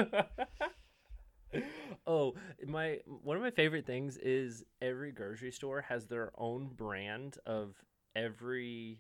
oh, 2.08 2.36
my 2.68 3.00
one 3.06 3.38
of 3.38 3.44
my 3.44 3.52
favorite 3.52 3.86
things 3.86 4.18
is 4.18 4.64
every 4.82 5.12
grocery 5.12 5.52
store 5.52 5.82
has 5.82 6.06
their 6.08 6.32
own 6.38 6.70
brand 6.76 7.38
of 7.46 7.76
every 8.16 9.00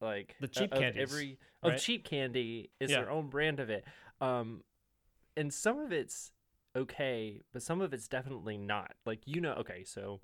like 0.00 0.36
The 0.40 0.46
uh, 0.46 0.50
cheap 0.50 0.72
of 0.72 0.78
candies, 0.78 1.02
Every 1.02 1.38
right? 1.62 1.74
of 1.74 1.80
cheap 1.80 2.04
candy 2.04 2.70
is 2.80 2.90
Yeah. 2.90 2.98
their 2.98 3.10
own 3.10 3.28
brand 3.28 3.60
of 3.60 3.70
it. 3.70 3.84
Um, 4.20 4.62
and 5.36 5.52
some 5.52 5.78
of 5.78 5.92
it's 5.92 6.32
okay, 6.76 7.40
but 7.52 7.62
some 7.62 7.80
of 7.80 7.92
it's 7.92 8.08
definitely 8.08 8.58
not. 8.58 8.94
Like 9.06 9.20
you 9.26 9.40
know, 9.40 9.52
okay, 9.54 9.84
so 9.84 10.20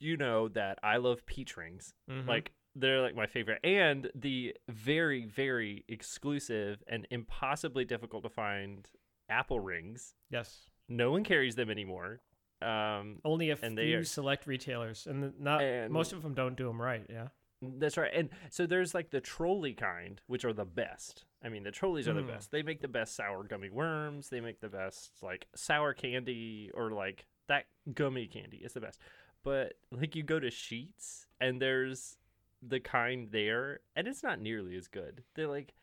you 0.00 0.16
know 0.16 0.48
that 0.48 0.78
I 0.82 0.96
love 0.96 1.24
peach 1.26 1.56
rings. 1.56 1.94
Mhm. 2.10 2.26
Like 2.26 2.52
they're 2.74 3.00
like 3.00 3.14
my 3.14 3.26
favorite, 3.26 3.60
and 3.64 4.10
the 4.14 4.56
very 4.68 5.24
very 5.26 5.84
exclusive 5.88 6.82
and 6.86 7.06
impossibly 7.10 7.84
difficult 7.84 8.22
to 8.24 8.30
find 8.30 8.88
apple 9.28 9.60
rings. 9.60 10.14
yes, 10.30 10.70
No 10.88 11.12
one 11.12 11.22
carries 11.22 11.54
them 11.54 11.70
anymore. 11.70 12.20
Um, 12.60 13.20
only 13.24 13.50
a 13.50 13.56
And 13.62 13.78
they 13.78 13.86
few 13.86 13.98
are- 14.00 14.04
select 14.04 14.46
retailers, 14.46 15.06
and 15.06 15.38
not 15.40 15.62
And- 15.62 15.92
most 15.92 16.12
of 16.12 16.22
them 16.22 16.34
don't 16.34 16.56
do 16.56 16.66
them 16.66 16.82
right. 16.82 17.06
Yeah. 17.08 17.28
that's 17.62 17.96
right. 17.98 18.10
And 18.14 18.30
so 18.50 18.66
there's 18.66 18.94
like 18.94 19.10
the 19.10 19.20
Trolli 19.20 19.76
kind, 19.76 20.20
which 20.26 20.44
are 20.46 20.52
the 20.52 20.64
best. 20.64 21.26
I 21.42 21.48
mean, 21.50 21.62
the 21.62 21.70
Trollis 21.70 22.08
are 22.08 22.14
the 22.14 22.22
Mm. 22.22 22.26
best. 22.28 22.50
They 22.50 22.62
make 22.62 22.80
the 22.80 22.88
best 22.88 23.14
sour 23.14 23.44
gummy 23.44 23.68
worms. 23.70 24.30
They 24.30 24.40
make 24.40 24.60
the 24.60 24.68
best 24.70 25.22
like 25.22 25.46
sour 25.54 25.92
candy 25.94 26.70
or 26.74 26.90
like 26.90 27.26
that 27.48 27.66
gummy 27.94 28.26
candy. 28.28 28.58
It's 28.58 28.74
the 28.74 28.80
best. 28.80 28.98
But 29.42 29.74
like 29.90 30.14
you 30.14 30.22
go 30.22 30.38
to 30.38 30.48
Sheetz 30.48 31.26
and 31.40 31.60
there's 31.60 32.16
the 32.62 32.80
kind 32.80 33.28
there, 33.30 33.80
and 33.96 34.06
it's 34.06 34.22
not 34.22 34.40
nearly 34.40 34.76
as 34.76 34.88
good. 34.88 35.24
They're 35.34 35.48
like, 35.48 35.74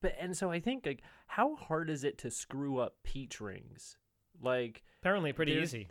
but 0.00 0.14
and 0.18 0.36
so 0.36 0.50
I 0.50 0.60
think 0.60 0.86
like 0.86 1.02
how 1.26 1.56
hard 1.56 1.90
is 1.90 2.04
it 2.04 2.18
to 2.18 2.30
screw 2.30 2.78
up 2.78 2.96
peach 3.02 3.40
rings? 3.40 3.96
Like 4.40 4.82
Apparently, 5.00 5.32
pretty 5.32 5.52
easy. 5.52 5.88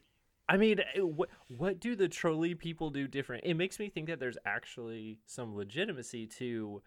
I 0.48 0.58
mean, 0.58 0.80
eh, 0.80 1.02
what 1.02 1.30
what 1.58 1.80
do 1.80 1.96
the 1.96 2.08
Trolli 2.08 2.58
people 2.58 2.90
do 2.90 3.08
different? 3.08 3.44
It 3.46 3.56
makes 3.56 3.80
me 3.80 3.90
think 3.90 4.08
that 4.08 4.20
there's 4.20 4.38
actually 4.46 5.20
some 5.26 5.56
legitimacy 5.56 6.28
to 6.38 6.82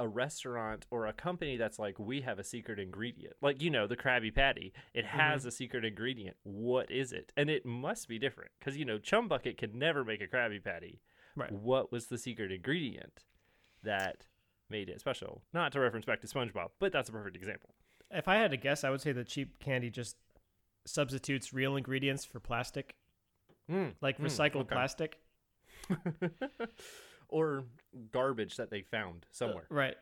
a 0.00 0.06
restaurant 0.08 0.86
or 0.90 1.06
a 1.06 1.12
company 1.12 1.56
that's 1.56 1.78
like, 1.78 1.98
we 1.98 2.20
have 2.20 2.38
a 2.38 2.44
secret 2.44 2.78
ingredient, 2.78 3.34
like 3.42 3.60
you 3.62 3.70
know, 3.70 3.86
the 3.86 3.96
Krabby 3.96 4.34
Patty. 4.34 4.72
It 4.94 5.04
has 5.04 5.44
a 5.44 5.50
secret 5.50 5.84
ingredient. 5.84 6.36
What 6.42 6.90
is 6.90 7.12
it? 7.12 7.32
And 7.36 7.50
it 7.50 7.66
must 7.66 8.08
be 8.08 8.18
different 8.18 8.50
because 8.58 8.76
you 8.76 8.84
know, 8.84 8.98
Chum 8.98 9.28
Bucket 9.28 9.58
could 9.58 9.74
never 9.74 10.04
make 10.04 10.20
a 10.20 10.26
Krabby 10.26 10.62
Patty. 10.62 11.00
Right. 11.36 11.52
What 11.52 11.92
was 11.92 12.06
the 12.06 12.18
secret 12.18 12.50
ingredient 12.52 13.24
that 13.82 14.26
made 14.70 14.88
it 14.88 15.00
special? 15.00 15.42
Not 15.52 15.72
to 15.72 15.80
reference 15.80 16.06
back 16.06 16.20
to 16.20 16.26
SpongeBob, 16.26 16.68
but 16.78 16.92
that's 16.92 17.08
a 17.08 17.12
perfect 17.12 17.36
example. 17.36 17.70
If 18.10 18.28
I 18.28 18.36
had 18.36 18.50
to 18.52 18.56
guess, 18.56 18.84
I 18.84 18.90
would 18.90 19.00
say 19.00 19.12
the 19.12 19.24
cheap 19.24 19.58
candy 19.58 19.90
just 19.90 20.16
substitutes 20.86 21.52
real 21.52 21.76
ingredients 21.76 22.24
for 22.24 22.40
plastic, 22.40 22.94
Mm, 23.70 23.92
like 24.00 24.18
mm, 24.18 24.24
recycled 24.24 24.62
okay. 24.62 24.74
plastic. 24.74 25.18
or 27.28 27.64
garbage 28.12 28.56
that 28.56 28.70
they 28.70 28.82
found 28.82 29.26
somewhere. 29.30 29.66
Right. 29.70 29.96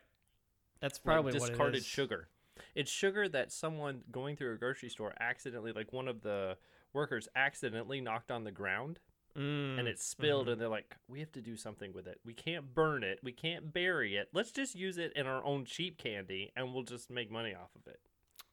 That's 0.81 0.99
like 0.99 1.05
probably 1.05 1.33
what 1.33 1.49
discarded 1.49 1.75
it 1.77 1.79
is. 1.79 1.87
sugar. 1.87 2.29
It's 2.75 2.91
sugar 2.91 3.29
that 3.29 3.53
someone 3.53 4.03
going 4.11 4.37
through 4.37 4.55
a 4.55 4.57
grocery 4.57 4.89
store 4.89 5.13
accidentally, 5.21 5.73
like 5.73 5.93
one 5.93 6.09
of 6.09 6.23
the 6.23 6.57
workers 6.93 7.29
accidentally 7.37 8.01
knocked 8.01 8.31
on 8.31 8.45
the 8.45 8.51
ground 8.53 8.99
Mm, 9.37 9.79
and 9.79 9.87
it 9.87 10.01
spilled, 10.01 10.47
mhm. 10.47 10.53
and 10.53 10.61
they're 10.61 10.69
like, 10.69 10.97
"We 11.09 11.21
have 11.21 11.31
to 11.33 11.43
do 11.43 11.59
something 11.59 11.93
with 11.93 12.07
it. 12.07 12.19
We 12.25 12.33
can't 12.33 12.75
burn 12.75 13.05
it. 13.05 13.21
We 13.23 13.33
can't 13.33 13.71
bury 13.71 14.17
it. 14.17 14.31
Let's 14.33 14.51
just 14.51 14.75
use 14.75 14.97
it 14.97 15.13
in 15.15 15.27
our 15.27 15.45
own 15.45 15.67
cheap 15.67 15.99
candy, 15.99 16.53
and 16.57 16.73
we'll 16.73 16.85
just 16.85 17.11
make 17.11 17.31
money 17.31 17.55
off 17.55 17.69
of 17.77 17.87
it." 17.87 18.01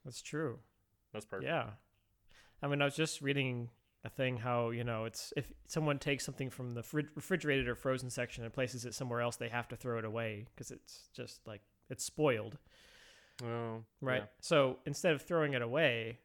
That's 0.03 0.21
true. 0.21 0.59
That's 1.13 1.25
perfect. 1.25 1.47
Yeah. 1.47 1.69
I 2.61 2.67
mean, 2.67 2.81
I 2.81 2.85
was 2.85 2.97
just 2.97 3.21
reading 3.21 3.69
a 4.05 4.09
thing 4.09 4.37
how, 4.37 4.69
you 4.71 4.83
know, 4.83 5.05
it's 5.05 5.31
if 5.37 5.51
someone 5.67 5.97
takes 5.99 6.25
something 6.25 6.49
from 6.49 6.71
the 6.71 6.83
frid- 6.83 7.09
refrigerated 7.15 7.67
or 7.67 7.75
frozen 7.75 8.09
section 8.09 8.43
and 8.43 8.51
places 8.53 8.85
it 8.85 8.93
somewhere 8.93 9.21
else, 9.21 9.37
they 9.37 9.49
have 9.49 9.67
to 9.69 9.75
throw 9.77 9.97
it 9.99 10.05
away 10.05 10.45
because 10.53 10.71
it's 10.71 11.09
just 11.13 11.39
like 11.47 11.61
it's 11.89 12.03
spoiled, 12.03 12.57
Oh, 13.43 13.83
right? 14.01 14.21
yeah. 14.23 14.27
So 14.41 14.79
instead 14.85 15.13
of 15.13 15.21
throwing 15.21 15.53
it 15.53 15.61
away, 15.61 16.19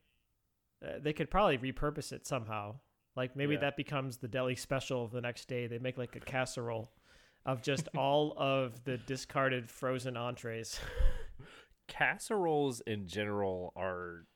uh, 0.84 0.98
they 1.00 1.12
could 1.12 1.30
probably 1.30 1.58
repurpose 1.58 2.12
it 2.12 2.26
somehow. 2.26 2.76
Like 3.16 3.36
maybe 3.36 3.54
Yeah. 3.54 3.60
that 3.60 3.76
becomes 3.76 4.16
the 4.18 4.28
deli 4.28 4.54
special 4.56 5.04
of 5.04 5.10
the 5.12 5.20
next 5.20 5.46
day. 5.48 5.66
They 5.66 5.78
make 5.78 5.98
like 5.98 6.14
a 6.16 6.20
casserole 6.20 6.90
of 7.46 7.62
just 7.62 7.88
all 7.96 8.34
of 8.36 8.82
the 8.84 8.96
discarded 8.98 9.70
frozen 9.70 10.16
entrees. 10.16 10.80
Casseroles 11.88 12.80
in 12.82 13.06
general 13.06 13.72
are, 13.76 14.26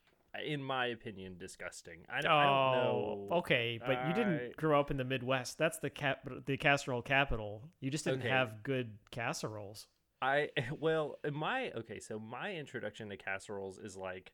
in 0.47 0.63
my 0.63 0.87
opinion, 0.87 1.37
disgusting. 1.39 2.05
I, 2.09 2.19
I 2.19 2.21
Oh, 2.21 2.25
don't 2.27 2.73
know. 2.73 3.37
okay, 3.39 3.79
but 3.85 4.07
you 4.07 4.15
didn't 4.15 4.57
grow 4.57 4.81
up 4.81 4.91
in 4.91 4.97
the 4.97 5.05
Midwest. 5.05 5.59
That's 5.59 5.79
the 5.79 5.91
cap, 5.91 6.27
the 6.47 6.57
casserole 6.57 7.03
capital. 7.03 7.63
You 7.81 7.91
just 7.91 8.05
didn't 8.05 8.21
Okay. 8.21 8.29
have 8.31 8.63
good 8.63 8.93
casseroles. 9.11 9.87
I 10.23 10.51
well, 10.79 11.19
my 11.33 11.71
okay, 11.73 11.99
so 12.01 12.19
my 12.19 12.55
introduction 12.55 13.09
to 13.11 13.17
casseroles 13.17 13.79
is 13.79 13.97
like 13.97 14.33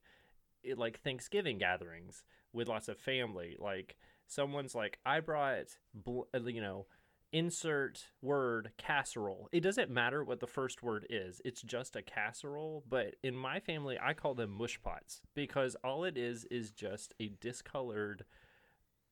it, 0.63 0.79
like 0.79 1.01
Thanksgiving 1.01 1.59
gatherings 1.59 2.25
with 2.53 2.69
lots 2.69 2.89
of 2.89 2.99
family. 2.99 3.57
Like 3.59 3.97
someone's 4.27 4.75
like, 4.75 4.99
I 5.07 5.21
brought, 5.21 5.77
bl- 5.95 6.23
uh, 6.35 6.41
you 6.45 6.61
know, 6.61 6.87
insert 7.33 8.07
word 8.23 8.73
casserole. 8.79 9.49
It 9.53 9.61
doesn't 9.61 9.91
matter 9.91 10.25
what 10.25 10.41
the 10.41 10.47
first 10.47 10.83
word 10.83 11.07
is. 11.11 11.41
It's 11.45 11.63
just 11.63 11.97
a 11.97 12.03
casserole. 12.03 12.85
But 12.89 13.17
in 13.23 13.37
my 13.37 13.61
family, 13.61 13.99
I 14.03 14.15
call 14.15 14.35
them 14.35 14.51
mush 14.51 14.81
pots 14.83 15.21
because 15.35 15.77
all 15.85 16.05
it 16.05 16.17
is 16.17 16.45
is 16.51 16.71
just 16.71 17.15
a 17.21 17.31
discolored 17.41 18.25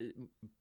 uh, 0.00 0.06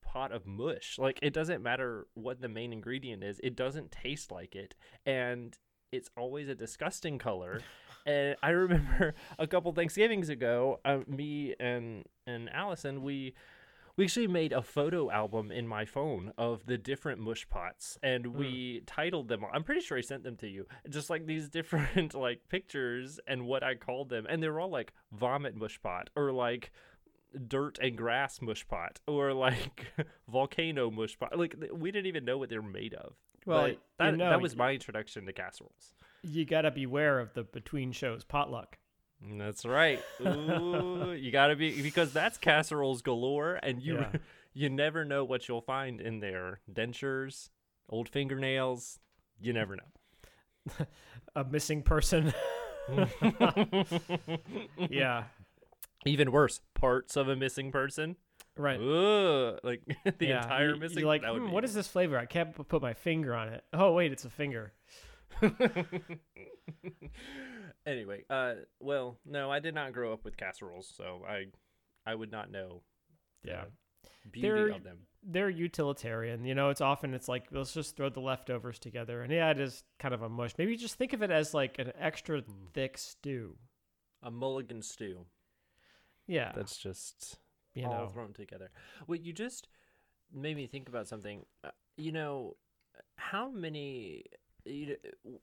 pot 0.02 0.32
of 0.32 0.46
mush. 0.46 0.98
Like 0.98 1.18
it 1.22 1.32
doesn't 1.32 1.62
matter 1.62 2.06
what 2.14 2.40
the 2.40 2.48
main 2.48 2.72
ingredient 2.72 3.22
is. 3.24 3.40
It 3.42 3.56
doesn't 3.56 3.90
taste 3.90 4.30
like 4.30 4.54
it, 4.54 4.74
and 5.04 5.56
it's 5.92 6.10
always 6.16 6.48
a 6.48 6.54
disgusting 6.54 7.18
color. 7.18 7.60
and 8.06 8.36
I 8.42 8.50
remember 8.50 9.14
a 9.38 9.46
couple 9.46 9.72
Thanksgivings 9.72 10.28
ago, 10.28 10.80
uh, 10.84 10.98
me 11.06 11.54
and 11.58 12.04
and 12.26 12.50
Allison, 12.52 13.02
we 13.02 13.34
we 13.96 14.04
actually 14.04 14.26
made 14.26 14.52
a 14.52 14.62
photo 14.62 15.10
album 15.10 15.50
in 15.50 15.66
my 15.66 15.84
phone 15.84 16.32
of 16.36 16.66
the 16.66 16.76
different 16.76 17.20
mush 17.20 17.48
pots 17.48 17.98
and 18.02 18.26
hmm. 18.26 18.38
we 18.38 18.82
titled 18.86 19.28
them 19.28 19.44
i'm 19.52 19.64
pretty 19.64 19.80
sure 19.80 19.98
i 19.98 20.00
sent 20.00 20.22
them 20.22 20.36
to 20.36 20.48
you 20.48 20.66
just 20.88 21.10
like 21.10 21.26
these 21.26 21.48
different 21.56 22.14
like 22.14 22.40
pictures 22.48 23.18
and 23.26 23.46
what 23.46 23.62
i 23.62 23.74
called 23.74 24.08
them 24.08 24.26
and 24.28 24.42
they 24.42 24.48
were 24.48 24.60
all 24.60 24.70
like 24.70 24.92
vomit 25.12 25.54
mush 25.54 25.80
pot 25.82 26.10
or 26.16 26.32
like 26.32 26.70
dirt 27.36 27.78
and 27.80 27.96
grass 27.96 28.40
mush 28.40 28.66
pot 28.66 29.00
or 29.06 29.32
like 29.32 29.86
volcano 30.28 30.90
mush 30.90 31.18
pot. 31.18 31.36
Like 31.38 31.56
we 31.72 31.90
didn't 31.90 32.06
even 32.06 32.24
know 32.24 32.38
what 32.38 32.48
they 32.48 32.58
were 32.58 32.62
made 32.62 32.94
of. 32.94 33.14
Well, 33.44 33.62
But 33.62 33.70
you 33.70 33.78
that, 33.98 34.16
know, 34.16 34.30
that 34.30 34.40
was 34.40 34.56
my 34.56 34.72
introduction 34.72 35.26
to 35.26 35.32
casseroles. 35.32 35.94
You 36.22 36.44
got 36.44 36.62
to 36.62 36.70
beware 36.70 37.20
of 37.20 37.32
the 37.34 37.44
between 37.44 37.92
shows 37.92 38.24
potluck. 38.24 38.78
That's 39.32 39.64
right 39.64 40.00
Ooh, 40.20 41.12
you 41.18 41.30
gotta 41.32 41.56
be 41.56 41.82
because 41.82 42.12
that's 42.12 42.38
casseroles 42.38 43.02
galore 43.02 43.58
and 43.62 43.82
you 43.82 43.94
Yeah. 43.96 44.12
you 44.54 44.70
never 44.70 45.04
know 45.04 45.24
what 45.24 45.48
you'll 45.48 45.60
find 45.60 46.00
in 46.00 46.20
there 46.20 46.60
dentures 46.72 47.50
old 47.88 48.08
fingernails 48.08 48.98
you 49.40 49.52
never 49.52 49.76
know 49.76 50.76
A 51.36 51.44
missing 51.44 51.82
person. 51.82 52.32
yeah. 54.90 55.24
even 56.06 56.32
worse 56.32 56.60
parts 56.74 57.16
of 57.16 57.28
a 57.28 57.36
missing 57.36 57.70
person 57.72 58.16
Right. 58.58 58.80
Ugh, 58.80 59.58
like 59.62 59.82
the 60.18 60.26
Yeah, 60.28 60.42
entire 60.42 60.70
you- 60.74 60.80
missing 60.80 61.00
You're 61.00 61.08
like, 61.08 61.22
"Hmm, 61.24 61.50
what 61.50 61.62
is 61.62 61.74
this 61.74 61.86
flavor? 61.88 62.16
I 62.16 62.24
can't 62.24 62.54
put 62.68 62.80
my 62.80 62.94
finger 62.94 63.34
on 63.34 63.48
it. 63.48 63.62
Oh 63.74 63.92
wait, 63.92 64.12
it's 64.12 64.24
a 64.24 64.30
finger. 64.30 64.72
Anyway 67.86 68.24
uh 68.30 68.54
well 68.80 69.18
no 69.24 69.50
i 69.50 69.58
did 69.60 69.74
not 69.74 69.92
grow 69.92 70.12
up 70.12 70.24
with 70.24 70.36
casseroles 70.36 70.92
so 70.96 71.22
i 71.28 71.46
i 72.04 72.14
would 72.14 72.30
not 72.32 72.50
know 72.50 72.82
the 73.42 73.50
Yeah. 73.50 73.64
beauty 74.30 74.48
They're- 74.48 74.68
of 74.72 74.82
them 74.84 75.06
They're 75.28 75.50
utilitarian. 75.50 76.44
You 76.44 76.54
know, 76.54 76.70
it's 76.70 76.80
often 76.80 77.12
it's 77.12 77.26
like 77.26 77.46
let's 77.50 77.74
just 77.74 77.96
throw 77.96 78.08
the 78.10 78.20
leftovers 78.20 78.78
together, 78.78 79.22
and 79.22 79.32
yeah, 79.32 79.50
it 79.50 79.58
is 79.58 79.82
kind 79.98 80.14
of 80.14 80.22
a 80.22 80.28
mush. 80.28 80.52
Maybe 80.56 80.76
just 80.76 80.94
think 80.94 81.12
of 81.14 81.20
it 81.20 81.32
as 81.32 81.52
like 81.52 81.80
an 81.80 81.92
extra 81.98 82.42
Hmm. 82.42 82.66
thick 82.72 82.96
stew. 82.96 83.58
a 84.22 84.30
mulligan 84.30 84.82
stew 84.82 85.26
Yeah. 86.28 86.52
that's 86.54 86.76
just 86.76 87.40
you 87.74 87.86
all 87.86 88.04
know. 88.04 88.08
thrown 88.08 88.32
together. 88.34 88.70
Well, 89.08 89.18
you 89.18 89.32
just 89.32 89.66
made 90.32 90.56
me 90.56 90.68
think 90.68 90.88
about 90.88 91.08
something. 91.08 91.44
Uh, 91.64 91.72
you 91.96 92.12
know, 92.12 92.56
how 93.16 93.48
many 93.50 94.26
you, 94.66 94.96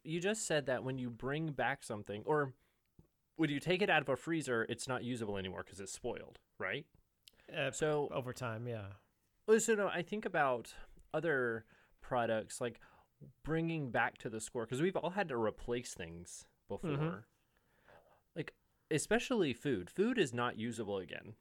you 0.04 0.20
just 0.20 0.46
said 0.46 0.66
that 0.68 0.84
when 0.84 0.98
you 0.98 1.10
bring 1.10 1.52
back 1.52 1.84
something 1.84 2.24
or 2.26 2.54
when 3.36 3.50
you 3.50 3.60
take 3.60 3.82
it 3.82 3.90
out 3.90 4.02
of 4.02 4.10
a 4.10 4.16
freezer, 4.16 4.64
it's 4.70 4.88
not 4.88 5.04
usable 5.04 5.38
anymore 5.38 5.64
because 5.66 5.80
it's 5.80 5.92
spoiled, 5.92 6.40
right? 6.60 6.86
Uh, 7.56 7.72
So, 7.72 8.10
over 8.14 8.34
time, 8.34 8.68
yeah. 8.68 8.86
so 9.58 9.76
no, 9.76 9.88
I 9.88 10.02
think 10.02 10.26
about 10.26 10.74
other 11.14 11.66
products 12.02 12.62
like 12.62 12.80
bringing 13.44 13.90
back 13.92 14.18
to 14.20 14.30
the 14.30 14.40
score 14.42 14.66
because 14.66 14.82
we've 14.82 14.96
all 14.96 15.12
had 15.12 15.30
to 15.30 15.38
replace 15.38 15.94
things 15.94 16.46
before. 16.68 16.90
Mhm. 16.92 17.24
Like, 18.36 18.54
especially 18.92 19.54
food. 19.54 19.90
Food 19.90 20.18
is 20.18 20.34
not 20.34 20.58
usable 20.58 20.98
again. 20.98 21.36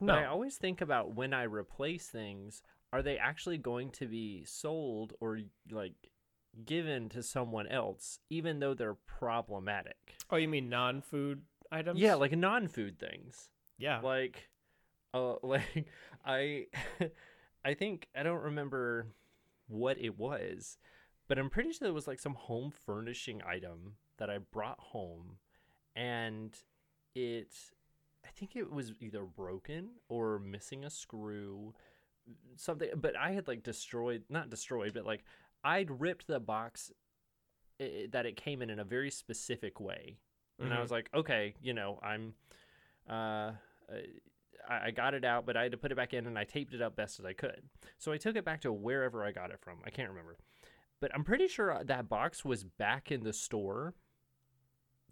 No. 0.00 0.14
But 0.14 0.18
I 0.18 0.24
always 0.26 0.56
think 0.56 0.80
about 0.80 1.14
when 1.14 1.32
I 1.32 1.42
replace 1.44 2.08
things, 2.08 2.62
are 2.92 3.02
they 3.02 3.18
actually 3.18 3.58
going 3.58 3.90
to 3.92 4.06
be 4.06 4.44
sold 4.44 5.12
or 5.20 5.40
like 5.70 5.94
given 6.64 7.08
to 7.10 7.22
someone 7.22 7.66
else, 7.68 8.18
even 8.30 8.60
though 8.60 8.74
they're 8.74 8.94
problematic? 8.94 10.16
oh, 10.30 10.36
you 10.36 10.48
mean 10.48 10.68
non-food 10.68 11.42
items? 11.70 12.00
Yeah, 12.00 12.14
like 12.14 12.32
non-food 12.36 12.98
things. 12.98 13.48
yeah. 13.78 14.00
Like, 14.00 14.48
uh, 15.14 15.34
like 15.42 15.86
I, 16.24 16.66
I 17.64 17.74
think 17.74 18.08
I 18.14 18.22
don't 18.22 18.42
remember 18.42 19.06
what 19.68 19.98
it 19.98 20.18
was, 20.18 20.78
but 21.28 21.38
I'm 21.38 21.50
pretty 21.50 21.72
sure 21.72 21.88
it 21.88 21.94
was 21.94 22.06
like 22.08 22.20
some 22.20 22.34
home 22.34 22.72
furnishing 22.86 23.42
item 23.46 23.94
that 24.18 24.30
I 24.30 24.38
brought 24.38 24.80
home, 24.80 25.36
and 25.94 26.56
it, 27.14 27.52
I 28.24 28.28
think 28.36 28.56
it 28.56 28.72
was 28.72 28.92
either 29.00 29.22
broken 29.24 29.90
or 30.08 30.38
missing 30.38 30.84
a 30.84 30.90
screw, 30.90 31.74
something. 32.56 32.90
But 32.96 33.16
I 33.16 33.32
had 33.32 33.46
like 33.48 33.62
destroyed, 33.62 34.24
not 34.28 34.50
destroyed, 34.50 34.92
but 34.94 35.06
like 35.06 35.24
I'd 35.64 36.00
ripped 36.00 36.26
the 36.26 36.40
box 36.40 36.90
i 37.80 38.06
that 38.10 38.26
it 38.26 38.36
came 38.36 38.60
in 38.62 38.70
in 38.70 38.78
a 38.78 38.84
very 38.84 39.10
specific 39.10 39.78
way 39.80 40.18
and 40.60 40.72
I 40.72 40.78
Mhm. 40.78 40.82
was 40.82 40.90
like, 40.90 41.08
okay, 41.14 41.54
you 41.62 41.72
know, 41.74 42.00
I'm, 42.02 42.34
uh, 43.08 43.52
I, 44.68 44.86
I 44.86 44.90
got 44.90 45.14
it 45.14 45.24
out, 45.24 45.46
but 45.46 45.56
I 45.56 45.62
had 45.62 45.72
to 45.72 45.78
put 45.78 45.92
it 45.92 45.94
back 45.94 46.12
in, 46.12 46.26
and 46.26 46.36
I 46.36 46.42
taped 46.42 46.74
it 46.74 46.82
up 46.82 46.96
best 46.96 47.20
as 47.20 47.24
I 47.24 47.32
could. 47.32 47.62
So 47.96 48.10
I 48.10 48.16
took 48.16 48.34
it 48.34 48.44
back 48.44 48.60
to 48.62 48.72
wherever 48.72 49.24
I 49.24 49.30
got 49.30 49.50
it 49.50 49.60
from. 49.60 49.78
I 49.84 49.90
can't 49.90 50.08
remember, 50.08 50.36
but 51.00 51.14
I'm 51.14 51.22
pretty 51.22 51.46
sure 51.46 51.70
uh, 51.72 51.84
that 51.84 52.08
box 52.08 52.44
was 52.44 52.64
back 52.64 53.12
in 53.12 53.22
the 53.22 53.32
store 53.32 53.94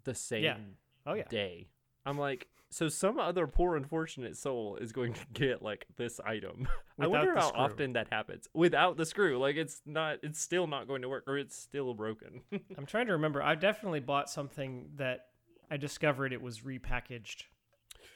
the 0.03 0.13
same 0.13 0.75
Oh 1.05 1.13
yeah. 1.13 1.27
day. 1.29 1.69
I'm 2.07 2.17
like, 2.17 2.47
so 2.69 2.89
some 2.89 3.19
other 3.19 3.47
poor 3.47 3.75
unfortunate 3.75 4.35
soul 4.37 4.77
is 4.77 4.91
going 4.91 5.13
to 5.13 5.25
get 5.33 5.61
like 5.61 5.85
this 5.97 6.19
item. 6.19 6.67
I 6.99 7.07
wonder 7.07 7.33
how 7.35 7.49
screw. 7.49 7.59
often 7.59 7.93
that 7.93 8.07
happens 8.11 8.47
without 8.53 8.97
the 8.97 9.05
screw. 9.05 9.37
Like 9.39 9.55
it's 9.55 9.81
not, 9.85 10.17
it's 10.23 10.39
still 10.41 10.67
not 10.67 10.87
going 10.87 11.01
to 11.03 11.09
work, 11.09 11.23
or 11.27 11.37
it's 11.37 11.55
still 11.57 11.93
broken. 11.93 12.41
I'm 12.77 12.85
trying 12.85 13.07
to 13.07 13.13
remember. 13.13 13.41
I 13.41 13.55
definitely 13.55 13.99
bought 14.01 14.29
something 14.29 14.89
that 14.97 15.25
I 15.71 15.77
discovered 15.77 16.33
it 16.33 16.41
was 16.41 16.59
repackaged 16.61 17.43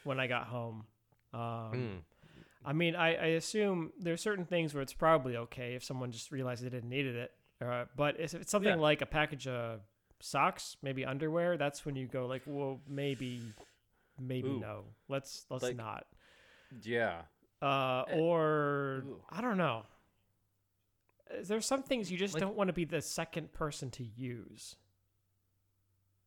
when 0.04 0.20
I 0.20 0.28
got 0.28 0.48
home. 0.48 0.86
Um, 1.34 1.40
Mm. 1.74 1.98
I 2.64 2.74
mean, 2.74 2.96
I, 2.96 3.16
I 3.16 3.26
assume 3.38 3.92
there's 4.00 4.22
certain 4.22 4.46
things 4.46 4.74
where 4.76 4.84
it's 4.84 4.94
probably 4.94 5.36
okay 5.36 5.74
if 5.74 5.84
someone 5.84 6.12
just 6.12 6.32
realized 6.32 6.64
they 6.64 6.70
didn't 6.70 6.90
needed 6.90 7.16
it. 7.16 7.32
Uh, 7.60 7.86
but 7.96 8.20
if 8.20 8.36
it's 8.36 8.52
something 8.52 8.76
Yeah. 8.76 8.80
like 8.80 9.02
a 9.02 9.08
package 9.08 9.48
of 9.48 9.80
socks, 10.20 10.78
maybe 10.84 11.04
underwear, 11.04 11.58
that's 11.58 11.86
when 11.88 11.96
you 11.96 12.06
go 12.06 12.28
like, 12.28 12.44
well, 12.46 12.80
maybe, 12.88 13.42
maybe 14.22 14.50
Ooh. 14.50 14.60
no. 14.60 14.86
Let's 15.08 15.46
let's 15.50 15.64
Like- 15.64 15.76
not. 15.76 16.08
Yeah. 16.84 17.24
Uh, 17.62 18.04
Eh, 18.08 18.18
or 18.20 19.04
ooh. 19.06 19.24
I 19.30 19.42
don't 19.42 19.58
know. 19.58 19.86
There's 21.44 21.66
some 21.66 21.84
things 21.84 22.12
you 22.12 22.18
just 22.18 22.34
Like- 22.34 22.42
don't 22.42 22.56
want 22.56 22.68
to 22.70 22.74
be 22.74 22.86
the 22.86 23.02
second 23.02 23.54
person 23.54 23.90
to 23.92 24.04
use. 24.04 24.76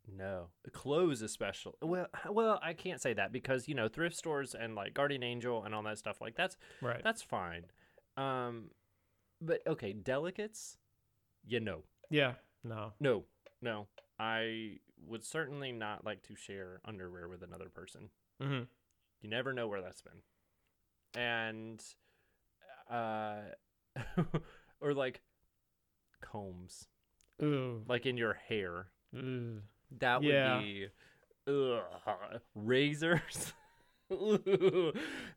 No, 0.06 0.48
clothes 0.72 1.22
especially. 1.22 1.72
Well, 1.80 2.06
well, 2.28 2.60
I 2.62 2.74
can't 2.74 3.00
say 3.00 3.14
that 3.14 3.32
because 3.32 3.68
you 3.68 3.74
know 3.74 3.88
thrift 3.88 4.16
stores 4.16 4.54
and 4.54 4.74
like 4.74 4.92
Guardian 4.92 5.22
Angel 5.22 5.64
and 5.64 5.74
all 5.74 5.82
that 5.84 5.96
stuff 5.98 6.20
like 6.20 6.36
that's 6.36 6.58
Right. 6.82 7.02
that's 7.02 7.22
fine. 7.22 7.64
Um, 8.18 8.70
but 9.40 9.66
okay, 9.66 9.92
delicates. 9.94 10.76
You 11.46 11.60
know, 11.60 11.82
yeah. 12.10 12.34
No. 12.62 12.92
no, 13.00 13.24
no. 13.62 13.86
I 14.18 14.78
would 15.06 15.24
certainly 15.24 15.72
not 15.72 16.04
like 16.04 16.22
to 16.24 16.34
share 16.36 16.80
underwear 16.84 17.28
with 17.28 17.42
another 17.42 17.68
person. 17.68 18.10
Mm-hmm. 18.42 18.62
You 19.22 19.30
never 19.30 19.52
know 19.52 19.68
where 19.68 19.80
that's 19.82 20.02
been, 20.02 21.20
and 21.20 21.82
uh, 22.90 23.36
or 24.80 24.94
like 24.94 25.22
combs, 26.20 26.86
Ooh. 27.42 27.82
like 27.88 28.06
in 28.06 28.16
your 28.16 28.34
hair. 28.48 28.86
Ooh. 29.16 29.60
That 29.98 30.20
would 30.22 30.28
Yeah. 30.30 30.58
be 30.60 30.86
ugh, 31.48 32.40
razors. 32.54 33.52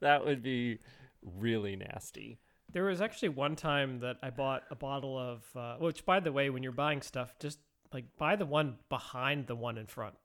That 0.01 0.25
would 0.25 0.43
be 0.43 0.79
really 1.23 1.75
nasty. 1.75 2.39
There 2.73 2.83
was 2.83 3.01
actually 3.01 3.29
one 3.29 3.55
time 3.55 3.99
that 3.99 4.17
I 4.21 4.29
bought 4.29 4.63
a 4.69 4.75
bottle 4.75 5.17
of, 5.17 5.43
uh, 5.55 5.77
which, 5.77 6.05
by 6.05 6.19
the 6.19 6.31
way, 6.33 6.49
when 6.49 6.63
you're 6.63 6.71
buying 6.73 7.01
stuff, 7.01 7.33
just 7.39 7.59
like 7.93 8.05
buy 8.17 8.35
the 8.35 8.45
one 8.45 8.77
behind 8.89 9.47
the 9.47 9.55
one 9.55 9.77
in 9.77 9.87
front. 9.87 10.15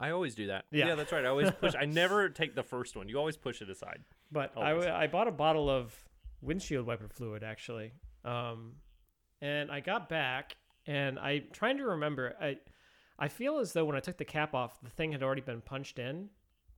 I 0.00 0.10
always 0.10 0.34
do 0.34 0.48
that. 0.48 0.64
Yeah. 0.70 0.88
Yeah, 0.88 0.94
that's 0.96 1.12
right. 1.12 1.24
I 1.24 1.28
always 1.28 1.50
push. 1.52 1.74
I 1.78 1.84
never 1.86 2.28
take 2.28 2.54
the 2.54 2.62
first 2.62 2.96
one. 2.96 3.08
You 3.08 3.18
always 3.18 3.36
push 3.36 3.62
it 3.62 3.70
aside. 3.70 4.00
But 4.32 4.52
I, 4.56 4.72
Always. 4.72 4.86
I 4.86 5.06
bought 5.06 5.28
a 5.28 5.32
bottle 5.32 5.70
of 5.70 5.94
windshield 6.42 6.86
wiper 6.86 7.08
fluid 7.08 7.44
actually, 7.44 7.92
um, 8.24 8.72
and 9.40 9.70
I 9.70 9.80
got 9.80 10.08
back 10.08 10.56
and 10.86 11.18
I 11.18 11.44
trying 11.52 11.78
to 11.78 11.84
remember. 11.84 12.34
I 12.40 12.56
I 13.18 13.28
feel 13.28 13.58
as 13.58 13.72
though 13.72 13.84
when 13.84 13.96
I 13.96 14.00
took 14.00 14.18
the 14.18 14.24
cap 14.24 14.54
off, 14.54 14.80
the 14.82 14.90
thing 14.90 15.12
had 15.12 15.22
already 15.22 15.42
been 15.42 15.60
punched 15.60 15.98
in, 15.98 16.28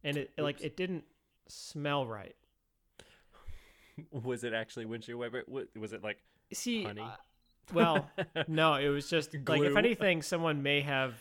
and 0.04 0.16
it 0.18 0.30
like 0.38 0.60
it 0.60 0.76
didn't 0.76 1.04
smell 1.48 2.06
right. 2.06 2.36
Was 4.12 4.44
it 4.44 4.52
actually 4.52 4.84
windshield 4.84 5.18
wiper? 5.18 5.42
Was 5.74 5.92
it 5.92 6.04
like 6.04 6.18
See, 6.52 6.84
Honey? 6.84 7.00
uh, 7.00 7.16
well, 7.72 8.08
no, 8.48 8.74
it 8.74 8.88
was 8.88 9.08
just 9.08 9.34
like 9.48 9.62
if 9.62 9.76
anything, 9.76 10.22
someone 10.22 10.62
may 10.62 10.80
have, 10.80 11.14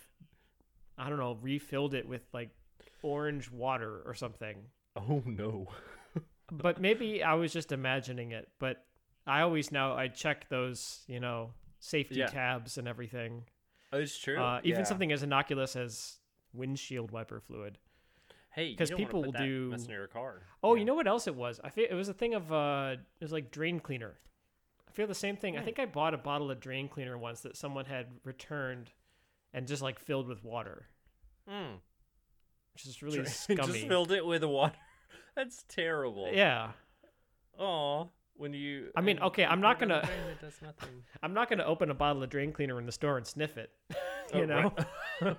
I 0.97 1.09
don't 1.09 1.19
know, 1.19 1.37
refilled 1.41 1.93
it 1.93 2.07
with 2.07 2.21
like 2.33 2.49
orange 3.03 3.51
water 3.51 4.01
or 4.05 4.13
something. 4.13 4.57
Oh 4.95 5.21
no. 5.25 5.67
But 6.51 6.79
maybe 6.87 7.23
I 7.23 7.33
was 7.35 7.51
just 7.53 7.71
imagining 7.71 8.31
it. 8.31 8.49
But 8.59 8.83
I 9.27 9.41
always 9.41 9.71
now 9.71 9.95
I 9.95 10.07
check 10.07 10.47
those, 10.49 11.03
you 11.07 11.19
know, 11.19 11.51
safety 11.79 12.15
Yeah. 12.15 12.27
tabs 12.27 12.77
and 12.77 12.87
everything. 12.87 13.43
Oh, 13.93 13.99
it's 13.99 14.17
true. 14.17 14.37
Uh, 14.41 14.59
even 14.63 14.79
yeah. 14.81 14.85
something 14.85 15.11
as 15.11 15.23
innocuous 15.23 15.75
as 15.75 16.17
windshield 16.53 17.11
wiper 17.11 17.39
fluid. 17.39 17.77
Hey, 18.51 18.71
because 18.71 18.89
people 18.91 19.21
will 19.21 19.31
do- 19.33 19.69
mess 19.71 19.85
in 19.85 19.91
your 19.91 20.07
car. 20.07 20.43
Oh, 20.63 20.75
Yeah. 20.75 20.79
you 20.79 20.85
know 20.85 20.93
what 20.95 21.07
else 21.07 21.27
it 21.27 21.35
was? 21.35 21.59
I 21.63 21.69
feel 21.69 21.87
it 21.89 21.93
was 21.93 22.07
a 22.07 22.13
thing 22.13 22.33
of 22.35 22.51
uh, 22.53 22.95
it 23.19 23.23
was 23.23 23.31
like 23.33 23.51
drain 23.51 23.79
cleaner. 23.79 24.15
Feel 24.95 25.07
the 25.07 25.13
same 25.15 25.35
thing. 25.37 25.55
I 25.55 25.59
Hmm. 25.59 25.65
think 25.65 25.79
I 25.79 25.85
bought 25.85 26.13
a 26.13 26.17
bottle 26.17 26.49
of 26.49 26.59
drain 26.59 26.87
cleaner 26.89 27.17
once 27.17 27.41
that 27.41 27.55
someone 27.57 27.85
had 27.85 28.07
returned, 28.23 28.91
and 29.53 29.67
just 29.67 29.81
like 29.81 29.99
filled 29.99 30.27
with 30.27 30.43
water, 30.43 30.87
Mm. 31.49 31.79
which 32.73 32.85
is 32.85 33.01
really 33.03 33.17
Sure. 33.17 33.25
scummy. 33.59 33.73
Just 33.73 33.87
filled 33.87 34.11
it 34.11 34.25
with 34.25 34.43
water. 34.43 34.75
That's 35.35 35.63
terrible. 35.67 36.31
yeah, 36.31 36.71
Oh, 37.59 38.09
When 38.37 38.51
you. 38.53 38.91
I 38.97 39.01
mean, 39.01 39.19
okay, 39.19 39.45
I'm 39.45 39.61
not 39.61 39.77
it 39.79 39.83
in 39.83 39.87
the 39.89 39.99
gonna- 40.01 40.13
It 40.31 40.41
does 40.41 40.61
nothing. 40.61 41.03
I'm 41.23 41.33
not 41.33 41.47
going 41.47 41.59
to 41.59 41.65
open 41.65 41.89
a 41.89 41.93
bottle 41.93 42.21
of 42.21 42.29
drain 42.29 42.51
cleaner 42.51 42.77
in 42.79 42.85
the 42.85 42.91
store 42.91 43.15
and 43.17 43.25
sniff 43.25 43.57
it. 43.57 43.71
you 44.33 44.41
Oh, 44.41 44.45
know, 44.45 44.75
right. 45.21 45.37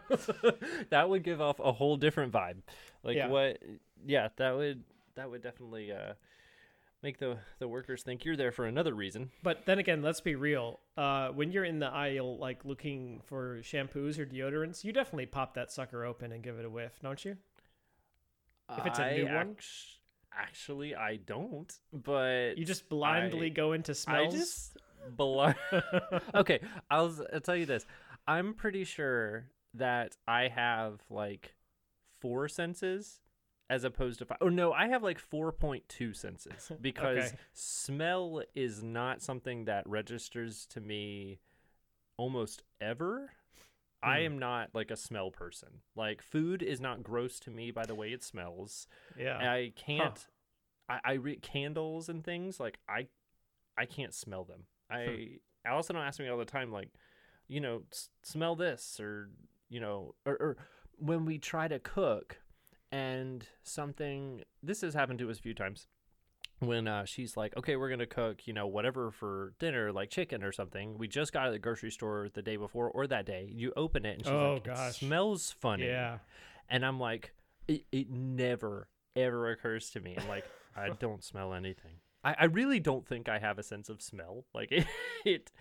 that 0.91 1.09
would 1.09 1.23
give 1.23 1.41
off 1.43 1.59
a 1.61 1.73
whole 1.73 1.97
different 1.99 2.33
vibe. 2.33 2.63
Like 3.03 3.17
Yeah. 3.17 3.29
what? 3.29 3.63
Yeah, 4.07 4.29
that 4.37 4.57
would 4.57 4.85
that 5.15 5.31
would 5.31 5.43
definitely 5.43 5.93
uh, 5.93 6.15
make 7.07 7.19
the 7.19 7.39
the 7.61 7.69
workers 7.69 8.03
think 8.03 8.25
you're 8.25 8.37
there 8.37 8.51
for 8.51 8.67
another 8.67 8.93
reason. 8.95 9.31
but 9.43 9.65
then 9.65 9.79
again, 9.79 10.03
let's 10.03 10.21
be 10.21 10.35
real. 10.35 10.81
Uh, 10.97 11.29
when 11.29 11.53
you're 11.53 11.65
in 11.65 11.79
the 11.79 11.87
aisle, 11.87 12.37
like 12.39 12.65
looking 12.65 13.21
for 13.27 13.59
shampoos 13.63 14.19
or 14.19 14.27
deodorants, 14.27 14.83
you 14.83 14.93
definitely 14.93 15.27
pop 15.27 15.55
that 15.55 15.71
sucker 15.71 16.05
open 16.05 16.33
and 16.33 16.43
give 16.43 16.59
it 16.59 16.65
a 16.65 16.71
whiff, 16.71 16.93
don't 17.01 17.25
you? 17.25 17.37
If 18.77 18.85
it's 18.87 18.99
a 18.99 19.05
I 19.05 19.17
new 19.19 19.27
one? 19.27 19.57
Actually, 20.33 20.95
I 20.97 21.17
don't. 21.17 21.73
But 21.93 22.59
You 22.59 22.65
just 22.65 22.89
blindly 22.89 23.47
I- 23.47 23.51
go 23.51 23.73
into 23.73 23.95
smells. 23.95 24.35
I 24.35 24.37
just 24.37 24.77
blind. 25.17 25.55
okay, 26.35 26.61
I'll, 26.91 27.15
I'll 27.33 27.41
tell 27.41 27.57
you 27.57 27.67
this. 27.67 27.87
I'm 28.27 28.53
pretty 28.55 28.83
sure 28.85 29.47
that 29.75 30.17
I 30.27 30.49
have 30.49 31.01
like 31.09 31.55
four 32.21 32.49
senses 32.49 33.21
as 33.69 33.85
opposed 33.85 34.19
to 34.21 34.25
five. 34.27 34.39
Oh 34.41 34.49
no, 34.49 34.73
I 34.73 34.89
have 34.89 35.03
like 35.03 35.19
4.2 35.19 36.15
senses 36.15 36.71
because 36.81 37.25
Okay. 37.27 37.37
smell 37.53 38.43
is 38.55 38.83
not 38.83 39.23
something 39.23 39.65
that 39.65 39.89
registers 39.89 40.67
to 40.67 40.81
me 40.81 41.41
almost 42.17 42.63
ever. 42.81 43.31
I 44.03 44.19
Hmm. 44.21 44.27
am 44.27 44.39
not 44.39 44.71
like 44.75 44.91
a 44.91 44.97
smell 44.97 45.31
person. 45.31 45.81
Like 45.97 46.23
food 46.23 46.63
is 46.63 46.81
not 46.81 47.03
gross 47.03 47.41
to 47.41 47.51
me 47.51 47.71
by 47.71 47.87
the 47.87 47.95
way 47.95 48.13
it 48.13 48.23
smells. 48.23 48.87
yeah. 49.19 49.39
I 49.39 49.73
can't. 49.77 50.27
I, 50.89 51.01
I 51.05 51.13
read 51.15 51.43
candles 51.43 52.09
and 52.09 52.23
things 52.23 52.61
like 52.61 52.79
I, 52.89 53.09
I 53.77 53.87
can't 53.87 54.15
smell 54.15 54.45
them. 54.45 54.65
I 54.91 55.39
Allison 55.67 55.97
will 55.97 56.03
ask 56.03 56.21
me 56.21 56.29
all 56.29 56.39
the 56.39 56.45
time, 56.45 56.71
like, 56.71 56.91
you 57.49 57.61
know, 57.61 57.83
s- 57.91 58.11
smell 58.23 58.55
this 58.55 59.01
or 59.01 59.31
you 59.69 59.81
know, 59.81 60.15
or, 60.25 60.35
or 60.35 60.57
when 60.99 61.25
we 61.25 61.39
try 61.39 61.67
to 61.67 61.79
cook, 61.81 62.39
and 62.93 63.47
something. 63.63 64.43
This 64.63 64.81
has 64.83 64.95
happened 64.95 65.19
to 65.21 65.31
us 65.31 65.39
a 65.39 65.43
few 65.43 65.55
times. 65.55 65.87
When 66.61 66.89
uh, 66.89 67.05
she's 67.05 67.37
like, 67.37 67.55
okay, 67.59 67.77
we're 67.77 67.91
gonna 67.91 68.07
cook, 68.07 68.47
you 68.47 68.55
know, 68.55 68.67
whatever 68.67 69.11
for 69.11 69.53
dinner, 69.59 69.93
like 69.93 70.09
chicken 70.09 70.43
or 70.43 70.53
something. 70.53 70.97
We 70.97 71.07
just 71.07 71.33
got 71.33 71.47
at 71.49 71.51
the 71.51 71.59
grocery 71.59 71.91
store 71.91 72.29
the 72.33 72.41
day 72.41 72.57
before 72.57 72.89
or 72.91 73.07
that 73.09 73.27
day. 73.27 73.51
You 73.53 73.73
open 73.77 74.07
it 74.07 74.15
and 74.17 74.25
she's 74.25 74.33
Oh, 74.33 74.55
like, 74.55 74.65
gosh. 74.65 74.91
it 75.03 75.05
smells 75.07 75.51
funny. 75.61 75.85
yeah. 75.87 76.19
And 76.71 76.85
I'm 76.85 76.99
like, 76.99 77.35
it, 77.69 77.85
it 77.93 78.09
never, 78.11 78.89
ever 79.15 79.51
occurs 79.51 79.91
to 79.91 80.01
me. 80.01 80.17
I'm 80.19 80.29
like, 80.31 80.45
I 80.75 80.89
don't 80.99 81.23
smell 81.23 81.53
anything. 81.53 81.93
I, 82.25 82.35
I 82.41 82.45
really 82.47 82.81
don't 82.81 83.07
think 83.07 83.29
I 83.29 83.39
have 83.39 83.59
a 83.59 83.63
sense 83.63 83.91
of 83.91 84.01
smell. 84.01 84.47
Like 84.55 84.73
it, 84.73 84.87
it 85.27 85.53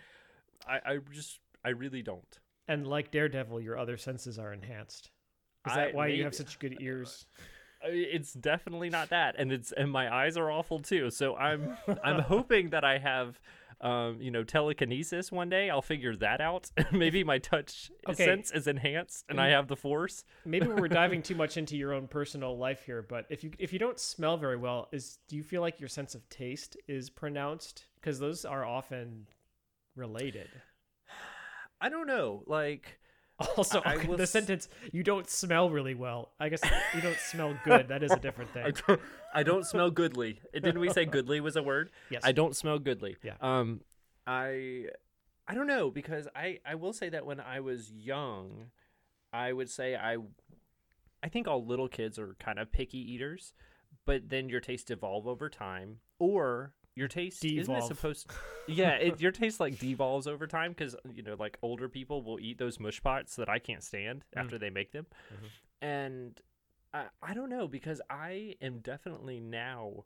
I, 0.65 0.79
I 0.93 0.97
just, 1.11 1.39
I 1.65 1.69
really 1.69 2.03
don't. 2.03 2.39
And 2.69 2.87
like 2.87 3.11
Daredevil, 3.11 3.59
your 3.59 3.77
other 3.77 3.97
senses 3.97 4.39
are 4.39 4.53
enhanced. 4.53 5.11
Is 5.65 5.71
I- 5.73 5.75
that 5.85 5.93
why 5.93 6.07
you 6.07 6.23
have 6.23 6.35
such 6.35 6.59
good 6.59 6.77
ears? 6.81 7.25
It's 7.87 8.33
definitely 8.33 8.89
not 8.89 9.09
that, 9.09 9.35
and 9.37 9.51
it's 9.51 9.71
and 9.71 9.91
my 9.91 10.11
eyes 10.13 10.37
are 10.37 10.49
awful 10.49 10.79
too. 10.79 11.11
So 11.11 11.35
I'm 11.35 11.77
I'm 12.03 12.19
hoping 12.33 12.71
that 12.71 12.83
I 12.83 12.97
have, 12.97 13.39
um, 13.79 14.17
you 14.19 14.31
know, 14.31 14.43
telekinesis 14.43 15.31
one 15.31 15.49
day. 15.49 15.69
I'll 15.69 15.83
figure 15.83 16.15
that 16.15 16.41
out. 16.41 16.71
Maybe 16.91 17.23
my 17.23 17.37
touch 17.37 17.91
Okay. 18.09 18.25
sense 18.25 18.49
is 18.51 18.65
enhanced, 18.65 19.25
and 19.29 19.39
I 19.39 19.49
have 19.49 19.67
the 19.67 19.75
force. 19.75 20.23
Maybe 20.45 20.65
we're 20.67 20.87
diving 20.87 21.21
too 21.21 21.35
much 21.35 21.57
into 21.57 21.77
your 21.77 21.93
own 21.93 22.07
personal 22.07 22.57
life 22.57 22.83
here, 22.85 23.03
but 23.07 23.27
if 23.29 23.43
you 23.43 23.51
if 23.59 23.71
you 23.71 23.77
don't 23.77 23.99
smell 23.99 24.37
very 24.37 24.57
well, 24.57 24.87
is 24.91 25.19
do 25.27 25.35
you 25.35 25.43
feel 25.43 25.61
like 25.61 25.79
your 25.79 25.89
sense 25.89 26.15
of 26.15 26.27
taste 26.29 26.75
is 26.87 27.11
pronounced? 27.11 27.85
Because 28.01 28.17
those 28.17 28.45
are 28.45 28.65
often 28.65 29.27
related. 29.95 30.49
I 31.81 31.89
don't 31.89 32.07
know, 32.07 32.41
like. 32.47 32.99
Also, 33.57 33.81
I 33.83 33.97
will 34.05 34.15
the 34.17 34.27
sentence 34.27 34.69
"you 34.93 35.03
don't 35.03 35.29
smell 35.29 35.69
really 35.69 35.93
well." 35.93 36.31
I 36.39 36.47
guess 36.49 36.61
you 36.93 37.01
don't 37.01 37.17
smell 37.17 37.57
good. 37.65 37.89
That 37.89 38.01
is 38.01 38.11
a 38.11 38.19
different 38.19 38.51
I 38.55 38.63
thing. 38.71 38.73
don't, 38.87 39.01
I 39.33 39.43
don't 39.43 39.65
smell 39.65 39.91
goodly. 39.91 40.39
Didn't 40.53 40.79
we 40.79 40.89
say 40.89 41.05
goodly 41.05 41.41
was 41.41 41.55
a 41.55 41.63
word? 41.63 41.89
Yes. 42.09 42.21
I 42.23 42.31
don't 42.31 42.55
smell 42.55 42.79
goodly. 42.79 43.17
Yeah. 43.23 43.33
Um, 43.41 43.81
I, 44.25 44.85
I 45.47 45.53
don't 45.53 45.67
know 45.67 45.89
because 45.91 46.27
I 46.35 46.59
I 46.65 46.75
will 46.75 46.93
say 46.93 47.09
that 47.09 47.25
when 47.25 47.39
I 47.41 47.59
was 47.59 47.91
young, 47.91 48.67
I 49.33 49.51
would 49.51 49.69
say 49.69 49.95
I, 49.97 50.17
I 51.21 51.27
think 51.27 51.47
all 51.47 51.65
little 51.65 51.89
kids 51.89 52.17
are 52.17 52.35
kind 52.39 52.57
of 52.57 52.71
picky 52.71 52.99
eaters, 52.99 53.53
but 54.05 54.29
then 54.29 54.47
your 54.47 54.61
tastes 54.61 54.89
evolve 54.91 55.27
over 55.27 55.49
time, 55.49 55.97
or 56.19 56.73
your 56.95 57.07
taste 57.07 57.43
isn't 57.43 57.57
it 57.59 57.65
Devolve. 57.65 57.87
supposed? 57.87 58.31
yeah, 58.67 58.91
it, 58.91 59.19
your 59.19 59.31
taste 59.31 59.59
like 59.59 59.77
devolves 59.79 60.27
over 60.27 60.47
time 60.47 60.71
because 60.71 60.95
you 61.13 61.21
know 61.23 61.35
like 61.37 61.57
older 61.61 61.89
people 61.89 62.21
will 62.21 62.39
eat 62.39 62.57
those 62.57 62.79
mush 62.79 63.01
pots 63.03 63.35
that 63.35 63.49
I 63.49 63.59
can't 63.59 63.83
stand 63.83 64.23
Mm. 64.35 64.41
after 64.41 64.57
they 64.57 64.69
make 64.69 64.91
them, 64.91 65.05
Mhm. 65.33 65.49
and 65.81 66.41
I, 66.93 67.05
I 67.21 67.33
don't 67.33 67.49
know 67.49 67.67
because 67.67 68.01
I 68.09 68.55
am 68.61 68.79
definitely 68.79 69.39
now 69.41 70.05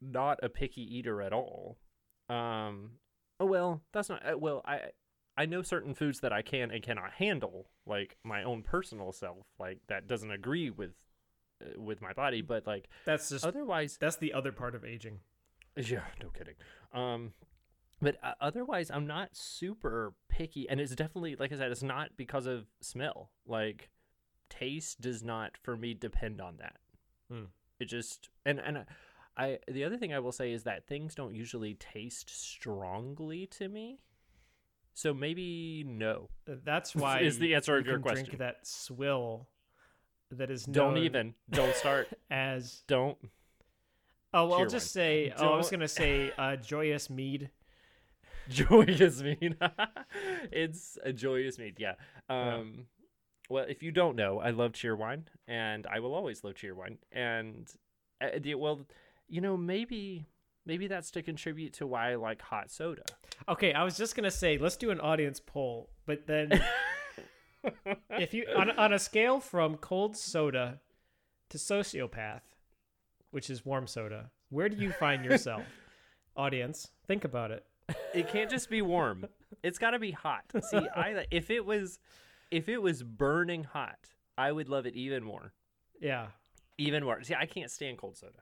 not 0.00 0.38
a 0.42 0.48
picky 0.48 0.82
eater 0.82 1.22
at 1.22 1.32
all. 1.32 1.78
Um, 2.28 2.92
oh 3.40 3.46
well, 3.46 3.80
that's 3.92 4.08
not 4.08 4.24
uh, 4.26 4.36
well. 4.38 4.62
I 4.64 4.90
I 5.36 5.46
know 5.46 5.62
certain 5.62 5.94
foods 5.94 6.20
that 6.20 6.32
I 6.32 6.42
can 6.42 6.70
and 6.70 6.82
cannot 6.82 7.12
handle, 7.14 7.68
like 7.86 8.16
my 8.22 8.42
own 8.42 8.62
personal 8.62 9.12
self, 9.12 9.46
like 9.58 9.78
that 9.88 10.06
doesn't 10.06 10.30
agree 10.30 10.70
with 10.70 10.92
uh, 11.64 11.80
with 11.80 12.00
my 12.02 12.12
body, 12.12 12.42
but 12.42 12.66
like 12.66 12.88
That's 13.04 13.30
just 13.30 13.44
otherwise, 13.46 13.96
that's 13.98 14.16
the 14.16 14.32
other 14.32 14.52
part 14.52 14.74
of 14.74 14.84
aging. 14.84 15.20
Yeah, 15.76 16.02
no 16.22 16.28
kidding. 16.28 16.54
Um, 16.92 17.32
but 18.00 18.16
uh, 18.22 18.34
otherwise, 18.40 18.90
I'm 18.90 19.06
not 19.06 19.30
super 19.36 20.14
picky, 20.28 20.68
and 20.68 20.80
it's 20.80 20.94
definitely 20.94 21.36
like 21.36 21.52
I 21.52 21.56
said, 21.56 21.70
it's 21.70 21.82
not 21.82 22.10
because 22.16 22.46
of 22.46 22.66
smell. 22.80 23.30
Like 23.46 23.90
taste 24.50 25.00
does 25.00 25.22
not 25.22 25.56
for 25.62 25.76
me 25.76 25.94
depend 25.94 26.40
on 26.40 26.56
that. 26.58 26.76
Hmm. 27.30 27.44
It 27.80 27.86
just 27.86 28.28
and 28.44 28.60
and 28.60 28.78
I, 28.78 28.84
I 29.36 29.58
the 29.68 29.84
other 29.84 29.96
thing 29.96 30.12
I 30.12 30.18
will 30.18 30.32
say 30.32 30.52
is 30.52 30.64
that 30.64 30.86
things 30.86 31.14
don't 31.14 31.34
usually 31.34 31.74
taste 31.74 32.30
strongly 32.30 33.46
to 33.58 33.68
me. 33.68 34.00
So 34.94 35.14
maybe 35.14 35.84
no. 35.86 36.28
That's 36.46 36.94
why 36.94 37.20
Is 37.20 37.38
the 37.38 37.54
answer 37.54 37.74
you 37.74 37.80
of 37.80 37.86
your 37.86 37.98
question. 37.98 38.26
Drink 38.26 38.38
that 38.40 38.66
swill 38.66 39.48
that 40.32 40.50
is 40.50 40.64
Don't 40.64 40.98
even. 40.98 41.34
Don't 41.50 41.74
start. 41.74 42.08
as 42.30 42.82
don't. 42.86 43.18
Oh 44.34 44.46
well, 44.48 44.60
I'll 44.60 44.66
just 44.66 44.92
say 44.92 45.32
oh 45.36 45.52
I 45.52 45.56
was 45.56 45.70
gonna 45.70 45.88
say 46.02 46.32
uh, 46.38 46.56
joyous 46.56 47.10
mead. 47.10 47.50
joyous 48.48 49.22
mead. 49.22 49.56
it's 50.52 50.98
a 51.02 51.12
joyous 51.12 51.58
mead. 51.58 51.76
Yeah. 51.78 51.94
Um, 52.28 52.86
Well, 53.50 53.66
if 53.68 53.82
you 53.82 53.92
don't 53.92 54.16
know, 54.16 54.38
I 54.40 54.50
love 54.50 54.72
Cheerwine, 54.72 55.24
and 55.46 55.86
I 55.86 56.00
will 56.00 56.14
always 56.14 56.42
love 56.42 56.54
Cheerwine. 56.54 56.96
And 57.10 57.70
uh, 58.20 58.38
the, 58.40 58.54
well, 58.54 58.86
you 59.28 59.40
know, 59.40 59.56
maybe 59.56 60.26
maybe 60.64 60.86
that's 60.86 61.10
to 61.10 61.22
contribute 61.22 61.74
to 61.74 61.86
why 61.86 62.12
I 62.12 62.14
like 62.14 62.40
hot 62.40 62.70
soda. 62.70 63.04
Okay, 63.48 63.72
I 63.74 63.84
was 63.84 63.96
just 63.96 64.16
gonna 64.16 64.30
say 64.30 64.56
let's 64.58 64.76
do 64.76 64.90
an 64.90 65.00
audience 65.00 65.40
poll, 65.40 65.90
but 66.06 66.26
then 66.26 66.62
if 68.10 68.32
you 68.32 68.46
on, 68.56 68.70
on 68.70 68.92
a 68.92 68.98
scale 68.98 69.40
from 69.40 69.76
cold 69.76 70.16
soda 70.16 70.80
to 71.50 71.58
sociopath, 71.58 72.40
which 73.32 73.50
is 73.50 73.66
warm 73.66 73.86
soda, 73.86 74.30
where 74.50 74.68
do 74.68 74.76
you 74.76 74.92
find 74.92 75.24
yourself? 75.24 75.64
Audience, 76.36 76.92
think 77.06 77.24
about 77.24 77.50
it. 77.50 77.66
it 78.14 78.28
can't 78.28 78.48
just 78.48 78.70
be 78.70 78.80
warm. 78.80 79.26
It's 79.62 79.78
got 79.78 79.90
to 79.90 79.98
be 79.98 80.12
hot. 80.12 80.44
See, 80.70 80.78
I 80.96 81.26
if 81.30 81.50
it 81.50 81.66
was 81.66 81.98
if 82.50 82.68
it 82.68 82.78
was 82.78 83.02
burning 83.02 83.64
hot, 83.64 83.98
I 84.38 84.52
would 84.52 84.68
love 84.68 84.86
it 84.86 84.94
even 84.94 85.24
more. 85.24 85.52
Yeah. 86.00 86.28
Even 86.78 87.04
worse. 87.06 87.26
See, 87.28 87.34
I 87.34 87.46
can't 87.46 87.70
stand 87.70 87.98
cold 87.98 88.16
soda. 88.16 88.38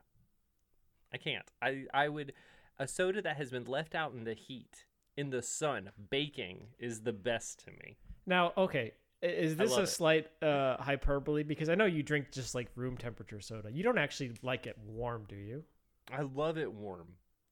I 1.13 1.17
can't. 1.17 1.51
I 1.63 1.85
I 1.93 2.09
would 2.09 2.33
a 2.79 2.87
soda 2.87 3.23
that 3.23 3.37
has 3.37 3.51
been 3.51 3.65
left 3.65 3.95
out 3.95 4.13
in 4.13 4.25
the 4.25 4.35
heat 4.35 4.85
in 5.17 5.31
the 5.31 5.43
sun 5.43 5.91
baking 6.11 6.69
is 6.79 7.01
the 7.01 7.13
best 7.13 7.65
to 7.65 7.71
me. 7.71 7.97
Now, 8.27 8.53
okay, 8.57 8.93
is 9.23 9.57
this 9.57 9.77
a 9.77 9.83
it. 9.83 9.87
slight 9.87 10.27
uh, 10.43 10.77
hyperbole? 10.79 11.43
Because 11.43 11.69
I 11.69 11.75
know 11.75 11.85
you 11.85 12.03
drink 12.03 12.33
just 12.33 12.55
like 12.55 12.69
room 12.75 12.97
temperature 12.97 13.41
soda. 13.41 13.71
You 13.71 13.83
don't 13.83 13.99
actually 13.99 14.33
like 14.43 14.67
it 14.67 14.77
warm, 14.87 15.25
do 15.29 15.37
you? 15.37 15.65
I 16.13 16.23
love 16.23 16.59
it 16.59 16.73
warm. 16.73 17.07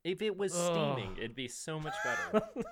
If 0.04 0.22
it 0.22 0.36
was 0.36 0.54
Ugh. 0.54 0.72
steaming, 0.72 1.16
it'd 1.18 1.34
be 1.36 1.48
so 1.48 1.78
much 1.78 1.94
better. 2.04 2.46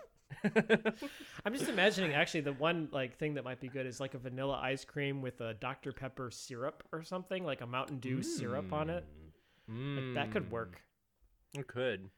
I'm 1.45 1.53
just 1.53 1.69
imagining 1.69 2.13
actually 2.13 2.41
the 2.43 2.53
one 2.53 2.89
like 2.93 3.17
thing 3.19 3.35
that 3.35 3.45
might 3.45 3.61
be 3.61 3.69
good 3.69 3.87
is 3.87 4.01
like 4.01 4.15
a 4.15 4.19
vanilla 4.19 4.59
ice 4.63 4.85
cream 4.85 5.23
with 5.23 5.41
a 5.41 5.55
Dr 5.55 5.93
Pepper 5.93 6.31
syrup 6.31 6.83
or 6.93 7.03
something, 7.03 7.45
like 7.45 7.61
a 7.61 7.67
Mountain 7.67 7.99
Dew 7.99 8.23
syrup 8.23 8.73
on 8.73 8.91
it. 8.91 9.05
Like, 9.69 10.15
that 10.15 10.31
could 10.31 10.49
Mm, 10.49 10.51
work. 10.51 10.83
It 11.55 11.67
could. 11.67 12.11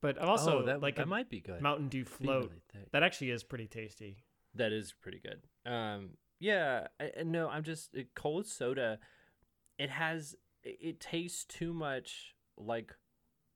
But 0.00 0.18
also 0.18 0.60
oh, 0.60 0.66
that, 0.66 0.82
like 0.82 0.96
that 0.96 1.08
might 1.08 1.30
be 1.30 1.40
good. 1.40 1.60
Mountain 1.62 1.88
Dew 1.88 2.04
float. 2.04 2.50
really. 2.50 2.84
That 2.92 3.02
actually 3.02 3.30
is 3.30 3.42
pretty 3.42 3.66
tasty. 3.66 4.16
That 4.54 4.72
is 4.72 4.92
pretty 4.92 5.20
good. 5.20 5.40
Um, 5.64 6.10
yeah, 6.40 6.88
I, 7.00 7.22
no, 7.24 7.48
I'm 7.48 7.62
just 7.62 7.94
uh, 7.96 8.02
cold 8.14 8.46
soda. 8.46 8.98
It 9.78 9.90
has 9.90 10.34
it, 10.64 11.00
tastes 11.00 11.44
too 11.44 11.72
much 11.72 12.34
like 12.56 12.94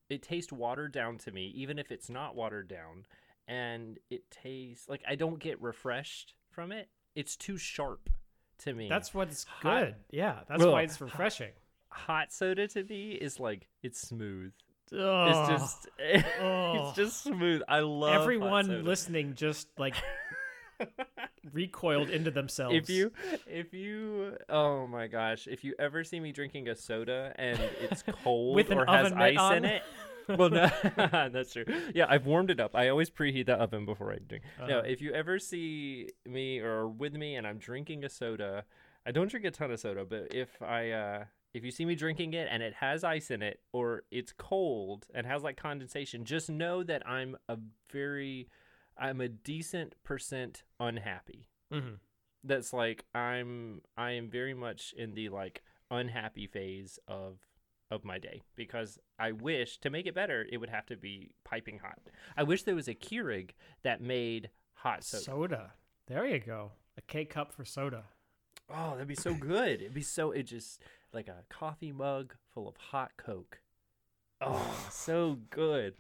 it 0.09 0.23
tastes 0.23 0.53
watered 0.53 0.93
down 0.93 1.19
to 1.19 1.31
me, 1.33 1.53
even 1.57 1.79
if 1.79 1.91
it's 1.91 2.09
not 2.09 2.37
watered 2.37 2.69
down, 2.69 3.07
and 3.49 3.99
it 4.11 4.31
tastes 4.31 4.89
like 4.89 5.03
I 5.09 5.15
don't 5.15 5.39
get 5.39 5.61
refreshed 5.61 6.35
from 6.51 6.73
it. 6.73 6.89
It's 7.15 7.37
too 7.37 7.57
sharp 7.57 8.11
to 8.59 8.73
me. 8.73 8.89
That's 8.89 9.13
what's 9.13 9.45
Hot- 9.45 9.85
good. 9.85 9.95
Yeah, 10.11 10.41
that's 10.49 10.65
why 10.65 10.83
it's 10.83 11.01
refreshing. 11.01 11.53
hot 11.89 12.33
soda 12.33 12.69
to 12.69 12.85
me 12.85 13.13
is 13.13 13.41
like 13.41 13.69
it's 13.83 14.01
smooth. 14.01 14.53
It's 14.93 15.49
just 15.49 15.89
it's 15.99 16.97
just 16.97 17.25
smooth. 17.25 17.63
I 17.69 17.81
love 17.81 18.21
everyone 18.23 18.85
listening 18.85 19.35
just 19.35 19.69
like 19.79 19.97
recoiled 21.53 22.11
into 22.11 22.31
themselves. 22.31 22.75
if 22.75 22.91
you 22.91 23.13
if 23.47 23.73
you 23.73 24.37
oh 24.49 24.87
my 24.87 25.07
gosh 25.07 25.47
if 25.47 25.63
you 25.65 25.75
ever 25.79 26.03
see 26.05 26.19
me 26.21 26.33
drinking 26.33 26.69
a 26.69 26.75
soda 26.77 27.33
and 27.37 27.59
it's 27.81 28.03
cold 28.25 28.57
With 28.57 28.71
or 28.73 28.85
has 28.87 29.13
ice 29.13 29.39
on? 29.39 29.57
in 29.59 29.65
it 29.65 29.83
well 30.29 30.51
no 30.51 30.69
that's 31.33 31.53
true 31.53 31.65
yeah 31.95 32.07
i've 32.09 32.27
warmed 32.27 32.51
it 32.51 32.59
up 32.59 32.75
i 32.75 32.89
always 32.89 33.11
preheat 33.11 33.47
the 33.47 33.55
oven 33.55 33.85
before 33.87 34.13
i 34.13 34.17
drink 34.27 34.43
no 34.59 34.79
Uh-huh. 34.79 34.89
if 34.89 35.01
you 35.01 35.13
ever 35.13 35.39
see 35.39 36.09
me 36.27 36.59
or 36.59 36.89
with 36.89 37.15
me 37.15 37.37
and 37.37 37.47
i'm 37.47 37.59
drinking 37.59 38.05
a 38.05 38.09
soda 38.09 38.65
i 39.07 39.13
don't 39.13 39.31
drink 39.31 39.47
a 39.47 39.53
ton 39.53 39.71
of 39.71 39.79
soda 39.79 40.05
but 40.05 40.27
if 40.35 40.61
i 40.63 40.91
uh 40.91 41.25
if 41.55 41.65
you 41.65 41.71
see 41.71 41.85
me 41.87 41.95
drinking 41.95 42.35
it 42.35 42.49
and 42.51 42.61
it 42.63 42.75
has 42.75 43.05
ice 43.05 43.31
in 43.31 43.41
it 43.41 43.61
or 43.73 44.03
it's 44.11 44.33
cold 44.37 45.07
and 45.15 45.27
has 45.29 45.45
like 45.45 45.57
condensation 45.57 46.25
just 46.25 46.51
know 46.51 46.83
that 46.83 47.09
i'm 47.09 47.37
a 47.49 47.57
very 47.93 48.49
i'm 48.99 49.21
a 49.21 49.29
decent 49.29 49.95
percent 50.05 50.63
unhappy 50.81 51.49
Mhm. 51.73 51.99
that's 52.45 52.73
like 52.73 53.05
I'm 53.15 53.81
I 53.97 54.13
am 54.13 54.31
very 54.31 54.55
much 54.55 54.95
in 54.97 55.15
the 55.15 55.29
like 55.31 55.63
unhappy 55.91 56.47
phase 56.47 56.99
of 57.09 57.41
of 57.91 58.05
my 58.05 58.19
day 58.19 58.43
because 58.57 58.99
I 59.19 59.33
wish 59.33 59.79
to 59.79 59.91
make 59.91 60.07
it 60.07 60.15
better 60.15 60.47
it 60.51 60.59
would 60.59 60.71
have 60.71 60.87
to 60.87 60.97
be 60.97 61.31
piping 61.45 61.79
hot. 61.79 61.99
I 62.37 62.43
wish 62.45 62.63
there 62.65 62.75
was 62.77 62.89
a 62.89 62.95
Keurig 62.95 63.51
that 63.83 64.01
made 64.01 64.51
hot 64.75 65.03
soda. 65.05 65.25
soda. 65.25 65.73
There 66.07 66.27
you 66.27 66.39
go. 66.41 66.73
A 66.97 67.01
K 67.03 67.25
cup 67.25 67.53
for 67.53 67.65
soda. 67.65 68.05
oh, 68.71 68.93
that'd 68.93 69.07
be 69.09 69.15
so 69.17 69.35
good. 69.35 69.81
It'd 69.83 69.95
be 69.95 70.03
so 70.03 70.31
it 70.33 70.45
just 70.45 70.81
like 71.13 71.27
a 71.29 71.45
coffee 71.49 71.93
mug 71.93 72.35
full 72.55 72.69
of 72.69 72.77
hot 72.77 73.13
Coke. 73.17 73.61
Oh, 74.41 74.89
so 74.91 75.39
good. 75.51 75.95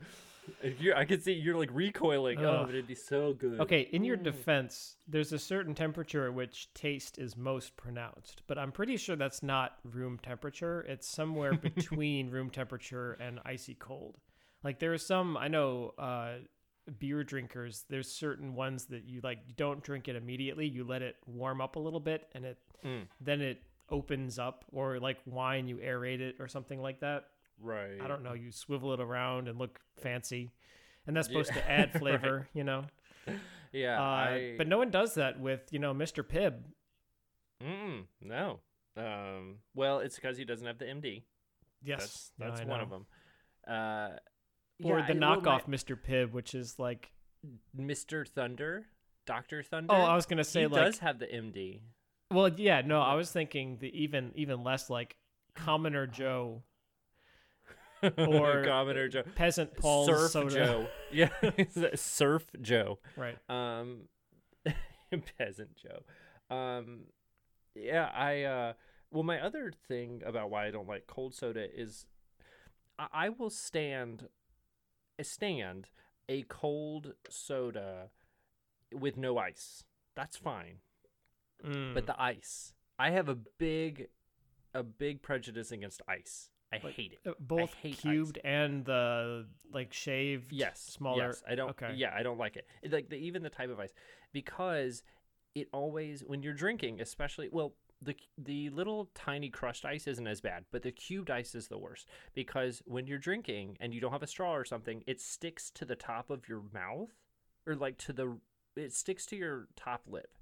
If 0.63 0.81
you're, 0.81 0.97
I 0.97 1.05
could 1.05 1.23
see 1.23 1.33
you're 1.33 1.57
like 1.57 1.71
recoiling. 1.73 2.45
Oh, 2.45 2.65
but 2.65 2.71
it'd 2.75 2.87
be 2.87 2.95
so 2.95 3.33
good. 3.35 3.61
Okay, 3.61 3.89
in 3.93 4.05
your 4.05 4.17
Mm. 4.17 4.23
defense, 4.25 4.97
there's 5.09 5.33
a 5.33 5.39
certain 5.39 5.75
temperature 5.75 6.27
at 6.27 6.35
which 6.35 6.73
taste 6.75 7.19
is 7.19 7.37
most 7.37 7.77
pronounced, 7.77 8.43
but 8.47 8.59
I'm 8.59 8.73
pretty 8.73 8.97
sure 8.97 9.17
that's 9.17 9.43
not 9.43 9.79
room 9.85 10.19
temperature. 10.23 10.81
It's 10.89 11.07
somewhere 11.09 11.55
between 11.63 12.31
room 12.31 12.51
temperature 12.51 13.13
and 13.15 13.41
icy 13.45 13.75
cold. 13.75 14.17
Like 14.65 14.79
there 14.79 14.93
are 14.93 14.99
some 14.99 15.37
I 15.37 15.49
know 15.49 15.95
uh, 15.99 16.35
beer 16.99 17.25
drinkers. 17.25 17.85
There's 17.89 18.11
certain 18.11 18.55
ones 18.55 18.87
that 18.87 19.05
you 19.05 19.21
like. 19.23 19.39
You 19.47 19.55
don't 19.57 19.83
drink 19.83 20.09
it 20.09 20.17
immediately. 20.17 20.67
You 20.67 20.85
let 20.85 21.03
it 21.03 21.17
warm 21.27 21.61
up 21.61 21.77
a 21.77 21.81
little 21.81 22.01
bit, 22.01 22.29
and 22.35 22.45
it 22.45 22.59
Mm, 22.85 23.07
then 23.21 23.41
it 23.41 23.63
opens 23.91 24.39
up. 24.39 24.65
Or 24.73 24.99
like 25.01 25.19
wine, 25.27 25.67
you 25.67 25.77
aerate 25.79 26.21
it 26.21 26.37
or 26.41 26.47
something 26.49 26.81
like 26.81 27.01
that. 27.01 27.29
Right. 27.61 28.01
I 28.03 28.09
don't 28.09 28.23
know. 28.23 28.33
You 28.35 28.51
swivel 28.53 28.93
it 28.93 29.01
around 29.01 29.49
and 29.49 29.59
look 29.59 29.81
fancy, 30.01 30.51
and 31.07 31.17
that's 31.17 31.29
supposed 31.29 31.51
Yeah, 31.55 31.63
to 31.63 31.71
add 31.71 31.91
right. 31.95 31.99
flavor. 32.01 32.49
You 32.55 32.65
know. 32.65 32.85
Yeah, 33.73 34.01
Uh, 34.01 34.05
I, 34.05 34.55
But 34.57 34.69
no 34.69 34.79
one 34.79 34.91
does 34.91 35.15
that 35.15 35.39
with, 35.41 35.61
you 35.73 35.79
know, 35.81 35.93
Mr. 35.93 36.23
Pibb. 36.23 36.55
Mm, 37.63 38.05
no. 38.23 38.61
Um, 38.97 39.57
well, 39.75 39.99
it's 39.99 40.17
because 40.17 40.39
he 40.39 40.45
doesn't 40.45 40.67
have 40.67 40.79
the 40.79 40.85
MD. 40.87 41.23
Yes. 41.83 42.31
That's 42.39 42.57
that's 42.57 42.61
I 42.61 42.65
one 42.65 42.79
know. 42.79 42.85
of 42.85 42.91
them. 42.91 43.07
Uh, 43.67 44.09
Or 44.85 44.99
yeah, 45.01 45.07
the 45.07 45.19
well, 45.19 45.41
my- 45.41 45.43
knockoff 45.43 45.67
Mr. 45.69 45.97
Pibb, 46.01 46.33
which 46.33 46.55
is 46.55 46.79
like, 46.79 47.13
Mr. 47.77 48.27
Thunder, 48.27 48.87
Doctor 49.27 49.63
Thunder. 49.63 49.93
oh, 49.93 49.97
I 49.97 50.15
was 50.15 50.27
gonna 50.27 50.45
say 50.45 50.61
he 50.63 50.67
like, 50.69 50.85
does 50.85 50.99
have 51.01 51.19
the 51.19 51.27
MD. 51.27 51.81
well, 52.33 52.49
yeah, 52.49 52.81
no, 52.83 53.01
I 53.01 53.15
was 53.15 53.31
thinking 53.31 53.79
the 53.81 53.89
even 54.03 54.33
even 54.35 54.63
less 54.65 54.89
like 54.91 55.17
Commoner 55.55 56.07
Joe, 56.07 56.63
Or 58.19 58.63
Commoner 58.65 59.09
Joe, 59.09 59.23
Peasant 59.35 59.75
Paul's 59.77 60.07
Surf 60.09 60.31
soda. 60.31 60.55
Joe. 60.55 60.87
Yeah, 61.13 61.31
Surf 61.95 62.45
Joe. 62.61 62.99
Right. 63.17 63.39
Um, 63.49 64.03
peasant 65.39 65.71
Joe. 65.77 66.55
Um, 66.55 67.05
yeah, 67.75 68.11
I. 68.15 68.43
Uh, 68.43 68.73
well, 69.11 69.23
my 69.23 69.41
other 69.41 69.73
thing 69.89 70.23
about 70.27 70.51
why 70.51 70.67
I 70.67 70.71
don't 70.71 70.89
like 70.89 71.07
cold 71.07 71.35
soda 71.35 71.67
is, 71.73 72.07
I, 72.99 73.07
I 73.13 73.29
will 73.31 73.51
stand, 73.51 74.29
a 75.19 75.25
stand 75.25 75.89
a 76.29 76.43
cold 76.43 77.15
soda 77.29 78.11
with 78.93 79.17
no 79.17 79.39
ice. 79.39 79.85
That's 80.17 80.37
fine, 80.37 80.79
Mm. 81.65 81.95
but 81.95 82.07
the 82.07 82.21
ice, 82.21 82.73
I 82.99 83.11
have 83.11 83.29
a 83.29 83.35
big, 83.37 84.09
a 84.75 84.83
big 84.83 85.23
prejudice 85.23 85.71
against 85.73 86.03
ice. 86.09 86.51
I 86.73 86.81
Like, 86.83 86.95
hate 86.95 87.13
it. 87.13 87.29
Uh, 87.29 87.35
both 87.39 87.73
hate 87.75 87.95
ice. 87.95 88.01
cubed 88.03 88.39
and 88.45 88.85
the 88.85 89.47
like 89.73 89.93
shaved, 89.93 90.53
Yes, 90.53 90.81
smaller. 90.81 91.29
Yes, 91.29 91.43
I 91.49 91.55
don't. 91.55 91.71
Okay. 91.71 91.93
Yeah, 91.95 92.13
I 92.15 92.23
don't 92.23 92.39
like 92.39 92.57
it. 92.57 92.67
It- 92.83 92.93
Like 92.93 93.09
the, 93.09 93.17
even 93.17 93.43
the 93.43 93.51
type 93.51 93.71
of 93.71 93.79
ice, 93.79 93.93
because 94.33 95.03
it 95.55 95.69
always 95.73 96.23
when 96.27 96.43
you're 96.43 96.53
drinking, 96.55 97.01
especially 97.01 97.49
well, 97.51 97.75
the 98.03 98.15
the 98.37 98.69
little 98.71 99.11
tiny 99.15 99.49
crushed 99.49 99.85
ice 99.85 100.07
isn't 100.07 100.27
as 100.27 100.41
bad, 100.41 100.65
but 100.71 100.83
the 100.83 100.93
cubed 100.93 101.31
ice 101.31 101.55
is 101.55 101.69
the 101.69 101.79
worst 101.79 102.09
because 102.35 102.83
when 102.85 103.07
you're 103.07 103.17
drinking 103.19 103.77
and 103.81 103.95
you 103.95 104.01
don't 104.01 104.13
have 104.13 104.23
a 104.23 104.27
straw 104.27 104.55
or 104.55 104.65
something, 104.65 105.03
it 105.07 105.21
sticks 105.21 105.71
to 105.71 105.85
the 105.85 105.97
top 105.97 106.29
of 106.31 106.49
your 106.49 106.63
mouth 106.75 107.11
or 107.67 107.75
like 107.75 107.97
to 107.99 108.13
the 108.13 108.39
it 108.77 108.93
sticks 108.93 109.25
to 109.27 109.37
your 109.37 109.69
top 109.77 110.03
lip, 110.07 110.37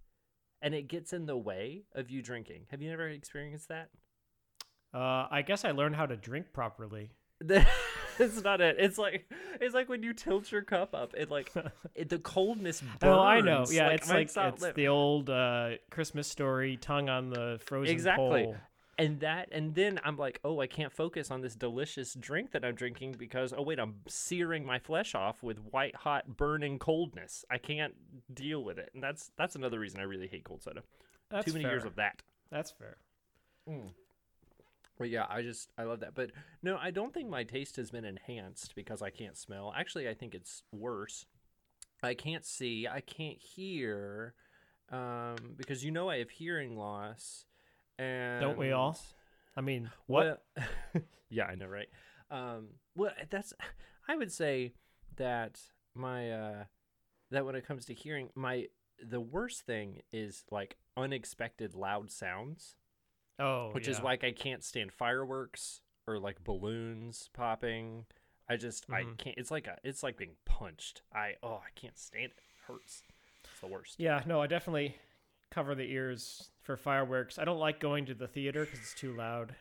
and 0.61 0.75
it 0.75 0.89
gets 0.89 1.13
in 1.13 1.27
the 1.27 1.37
way 1.37 1.85
of 1.95 2.11
you 2.11 2.23
drinking. 2.23 2.67
Have 2.71 2.83
you 2.83 2.91
never 2.91 3.09
experienced 3.09 3.69
that? 3.69 3.91
Uh, 4.95 5.27
I 5.31 5.43
guess 5.43 5.65
I 5.65 5.73
learned 5.73 5.97
how 5.97 6.07
to 6.07 6.17
drink 6.17 6.53
properly. 6.53 7.11
it's 8.19 8.43
not 8.43 8.61
it. 8.61 8.77
It's 8.79 8.97
like 8.97 9.31
it's 9.61 9.75
like 9.75 9.89
when 9.89 10.03
you 10.03 10.13
tilt 10.13 10.53
your 10.53 10.63
cup 10.63 10.95
up. 10.95 11.15
It 11.17 11.31
like 11.31 11.53
it, 11.95 12.09
the 12.09 12.19
coldness 12.19 12.81
burns. 12.81 12.99
Oh, 13.03 13.21
I 13.21 13.41
know. 13.41 13.65
Yeah, 13.69 13.89
like, 13.89 14.01
it's 14.01 14.09
like 14.09 14.31
it's 14.55 14.73
the 14.75 14.89
old 14.89 15.31
uh, 15.31 15.71
Christmas 15.91 16.29
story, 16.29 16.77
tongue 16.77 17.09
on 17.09 17.31
the 17.31 17.61
frozen 17.65 17.93
Exactly. 17.93 18.45
pole. 18.45 18.57
and 18.97 19.19
that 19.21 19.49
and 19.51 19.75
then 19.75 20.01
I'm 20.05 20.17
like, 20.17 20.39
oh, 20.45 20.61
I 20.61 20.69
can't 20.69 20.93
focus 20.93 21.31
on 21.33 21.41
this 21.41 21.57
delicious 21.57 22.15
drink 22.15 22.53
that 22.53 22.65
I'm 22.65 22.77
drinking 22.77 23.17
because 23.19 23.53
oh 23.57 23.63
wait, 23.63 23.81
I'm 23.81 23.97
searing 24.07 24.65
my 24.65 24.79
flesh 24.79 25.15
off 25.17 25.43
with 25.43 25.59
white 25.73 25.97
hot 25.97 26.37
burning 26.37 26.79
coldness. 26.79 27.45
I 27.51 27.59
can't 27.59 27.95
deal 28.33 28.63
with 28.63 28.79
it, 28.79 28.91
and 28.95 29.03
that's 29.03 29.33
that's 29.37 29.57
another 29.57 29.81
reason 29.81 30.01
I 30.01 30.05
really 30.05 30.29
hate 30.29 30.45
cold 30.45 30.63
soda. 30.63 30.83
That's 31.31 31.47
Too 31.47 31.53
many 31.53 31.65
fair. 31.65 31.73
years 31.73 31.85
of 31.85 31.97
that. 31.97 32.23
That's 32.51 32.71
fair. 32.71 32.97
But 34.99 35.11
yeah, 35.11 35.27
I 35.29 35.43
just 35.43 35.71
I 35.77 35.85
love 35.85 36.01
that. 36.01 36.15
But 36.15 36.31
no, 36.63 36.79
I 36.81 36.91
don't 36.91 37.13
think 37.13 37.29
my 37.29 37.45
taste 37.45 37.77
has 37.77 37.91
been 37.91 38.05
enhanced 38.05 38.75
because 38.75 39.03
I 39.03 39.11
can't 39.11 39.37
smell. 39.37 39.73
Actually, 39.77 40.09
I 40.09 40.15
think 40.15 40.35
it's 40.35 40.63
worse. 40.73 41.27
I 42.03 42.15
can't 42.15 42.45
see, 42.45 42.87
I 42.87 43.01
can't 43.01 43.39
hear, 43.39 44.35
um, 44.93 45.37
because 45.57 45.85
you 45.85 45.91
know 45.91 46.11
I 46.11 46.19
have 46.19 46.31
hearing 46.31 46.77
loss. 46.77 47.47
And 47.99 48.41
Don't 48.41 48.59
we 48.59 48.73
all? 48.73 48.99
I 49.57 49.61
mean, 49.61 49.91
what? 50.07 50.43
Well, 50.57 50.67
yeah, 51.31 51.47
I 51.47 51.55
know, 51.55 51.67
right? 51.67 51.89
Um, 52.31 52.69
well, 52.95 53.13
that's 53.31 53.53
I 54.09 54.17
would 54.17 54.33
say 54.33 54.75
that 55.17 55.61
my 55.95 56.31
uh, 56.31 56.65
that 57.31 57.47
when 57.47 57.55
it 57.55 57.67
comes 57.67 57.85
to 57.87 57.95
hearing, 57.95 58.31
my 58.35 58.67
the 59.03 59.21
worst 59.21 59.63
thing 59.63 60.03
is 60.13 60.45
like 60.51 60.77
unexpected 60.97 61.75
loud 61.75 62.11
sounds. 62.11 62.77
Oh, 63.39 63.71
which 63.73 63.89
is 63.89 63.99
yeah. 63.99 64.05
like 64.05 64.25
I 64.25 64.33
can't 64.33 64.63
stand 64.63 64.93
fireworks 64.93 65.81
or 66.07 66.19
like 66.19 66.45
balloons 66.45 67.29
popping. 67.33 68.07
I 68.49 68.57
just 68.57 68.87
I 68.91 69.03
Mhm. 69.03 69.19
can't. 69.19 69.39
It's 69.39 69.51
like 69.51 69.67
a 69.67 69.79
it's 69.83 70.03
like 70.03 70.17
being 70.17 70.37
punched. 70.45 71.03
I 71.13 71.35
oh 71.43 71.55
I 71.67 71.71
can't 71.75 71.99
stand 71.99 72.27
it. 72.27 72.39
It 72.39 72.73
hurts. 72.73 73.03
It's 73.45 73.61
the 73.61 73.67
worst. 73.67 73.99
Yeah, 73.99 74.23
no, 74.27 74.41
I 74.41 74.47
definitely 74.47 74.97
cover 75.51 75.75
the 75.75 75.91
ears 75.91 76.51
for 76.63 76.77
fireworks. 76.77 77.39
I 77.39 77.45
don't 77.45 77.59
like 77.59 77.81
going 77.81 78.07
to 78.07 78.15
the 78.15 78.29
theater 78.29 78.65
because 78.65 78.81
it's 78.81 78.95
too 78.95 79.15
loud. 79.17 79.55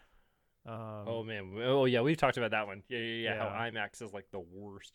Um, 0.66 1.08
Oh 1.08 1.24
man. 1.24 1.54
Oh 1.64 1.86
yeah, 1.86 2.02
we've 2.02 2.18
talked 2.18 2.38
about 2.38 2.52
that 2.52 2.68
one. 2.68 2.84
Yeah, 2.88 3.00
yeah, 3.00 3.06
yeah. 3.06 3.34
Yeah. 3.36 3.50
How 3.50 3.60
IMAX 3.70 4.02
is 4.02 4.14
like 4.14 4.30
the 4.32 4.40
worst. 4.40 4.94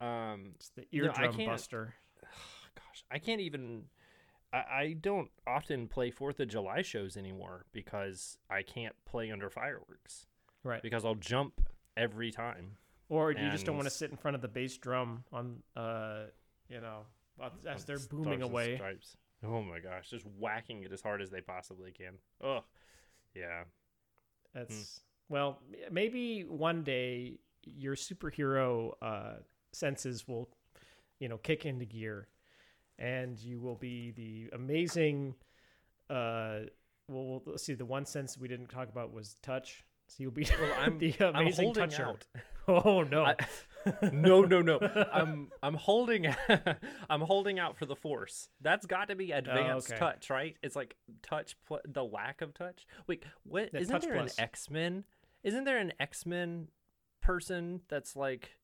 Um, 0.00 0.52
it's 0.54 0.68
the 0.70 0.82
No, 0.82 0.86
I 0.86 0.96
eardrum 1.06 1.34
can't- 1.36 1.48
buster. 1.50 1.94
gosh, 2.74 3.04
I 3.10 3.18
can't 3.18 3.40
even. 3.40 3.84
I, 4.52 4.56
I 4.56 4.96
don't 5.00 5.30
often 5.46 5.88
play 5.88 6.10
Fourth 6.10 6.40
of 6.40 6.48
July 6.48 6.82
shows 6.82 7.16
anymore 7.16 7.66
because 7.72 8.38
I 8.50 8.62
can't 8.62 8.94
play 9.04 9.30
under 9.30 9.50
fireworks 9.50 10.26
Right. 10.64 10.82
because 10.82 11.04
I'll 11.04 11.14
jump 11.14 11.60
every 11.96 12.30
time. 12.30 12.76
Or 13.10 13.32
you 13.32 13.50
just 13.50 13.64
don't 13.64 13.76
want 13.76 13.88
to 13.88 13.94
sit 13.94 14.10
in 14.10 14.16
front 14.18 14.34
of 14.34 14.42
the 14.42 14.48
bass 14.48 14.76
drum 14.76 15.24
on, 15.32 15.62
uh, 15.74 16.24
you 16.68 16.80
know, 16.80 17.00
as 17.66 17.84
they're 17.84 17.98
booming 17.98 18.42
away. 18.42 18.76
Stripes. 18.76 19.16
Oh 19.44 19.62
my 19.62 19.78
gosh, 19.78 20.10
just 20.10 20.26
whacking 20.38 20.82
it 20.82 20.92
as 20.92 21.00
hard 21.00 21.22
as 21.22 21.30
they 21.30 21.40
possibly 21.40 21.90
can. 21.90 22.14
Oh, 22.42 22.64
yeah. 23.34 23.62
That's 24.54 25.00
well, 25.30 25.60
maybe 25.90 26.42
one 26.42 26.82
day 26.82 27.38
your 27.64 27.94
superhero 27.94 28.92
uh, 29.00 29.34
senses 29.72 30.26
will, 30.28 30.48
you 31.20 31.28
know, 31.28 31.38
kick 31.38 31.64
into 31.64 31.84
gear, 31.84 32.28
and 32.98 33.38
you 33.38 33.60
will 33.60 33.76
be 33.76 34.10
the 34.12 34.50
amazing. 34.54 35.34
Uh, 36.10 36.60
well, 37.08 37.42
let's 37.46 37.64
see. 37.64 37.74
The 37.74 37.84
one 37.86 38.04
sense 38.06 38.36
we 38.38 38.48
didn't 38.48 38.68
talk 38.68 38.88
about 38.88 39.12
was 39.12 39.36
touch. 39.42 39.84
So 40.08 40.16
you'll 40.22 40.30
be 40.32 40.46
Well, 40.60 40.72
I'm 40.80 40.98
the 40.98 41.14
I'm 41.20 41.36
amazing 41.36 41.64
holding 41.66 41.88
toucher. 41.90 42.06
out. 42.06 42.26
Oh 42.70 43.02
no! 43.02 43.24
I- 43.24 43.36
no, 44.12 44.42
no, 44.42 44.60
no. 44.60 44.78
I'm 45.10 45.48
I'm 45.62 45.72
holding 45.72 46.26
I'm 47.08 47.22
holding 47.22 47.58
out 47.58 47.78
for 47.78 47.86
the 47.86 47.96
force. 47.96 48.50
That's 48.60 48.84
got 48.84 49.08
to 49.08 49.14
be 49.14 49.32
advanced 49.32 49.90
Oh, 49.90 49.94
okay. 49.94 49.98
touch, 49.98 50.28
right? 50.28 50.54
It's 50.62 50.76
like 50.76 50.94
touch 51.22 51.56
pl- 51.66 51.80
the 51.88 52.04
lack 52.04 52.42
of 52.42 52.52
touch. 52.52 52.86
Wait, 53.06 53.24
what? 53.44 53.70
Yeah, 53.72 53.80
not 53.80 53.88
touch 53.88 54.02
there 54.02 54.12
plus. 54.18 54.36
an 54.36 54.44
X-Men? 54.44 55.04
Isn't 55.44 55.64
there 55.64 55.78
an 55.78 55.94
X-Men 55.98 56.68
person 57.22 57.80
that's 57.88 58.14
like 58.14 58.57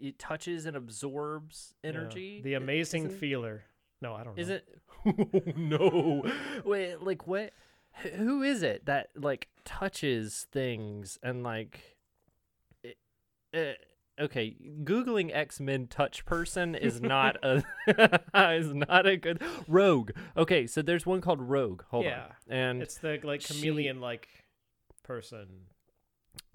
it 0.00 0.18
touches 0.18 0.66
and 0.66 0.76
absorbs 0.76 1.74
Yeah. 1.82 1.90
energy? 1.90 2.40
The 2.42 2.54
amazing 2.54 3.06
isn't- 3.06 3.18
feeler. 3.18 3.64
No, 4.02 4.14
I 4.14 4.24
don't 4.24 4.36
know. 4.36 4.40
Is 4.42 4.50
it? 4.50 4.68
no. 5.56 6.22
Wait, 6.64 7.00
like 7.02 7.26
what? 7.26 7.52
Who 8.16 8.42
is 8.42 8.62
it 8.62 8.84
that 8.86 9.08
like 9.16 9.48
touches 9.64 10.46
things 10.52 11.18
and 11.22 11.42
like? 11.42 11.96
it- 12.82 12.98
uh, 13.54 14.22
okay, 14.22 14.54
googling 14.84 15.30
X 15.34 15.60
Men 15.60 15.86
touch 15.86 16.26
person 16.26 16.74
is 16.74 17.00
not 17.14 17.36
a 17.42 17.62
is 18.54 18.74
not 18.74 19.06
a 19.06 19.16
good 19.16 19.40
Rogue. 19.66 20.10
Okay, 20.36 20.66
so 20.66 20.82
there's 20.82 21.06
one 21.06 21.22
called 21.22 21.40
Rogue. 21.40 21.82
Hold 21.90 22.04
Yeah, 22.04 22.24
on, 22.24 22.32
and 22.54 22.82
It's 22.82 22.98
the 22.98 23.18
like 23.24 23.42
chameleon 23.44 24.00
like 24.00 24.28
person. 25.02 25.68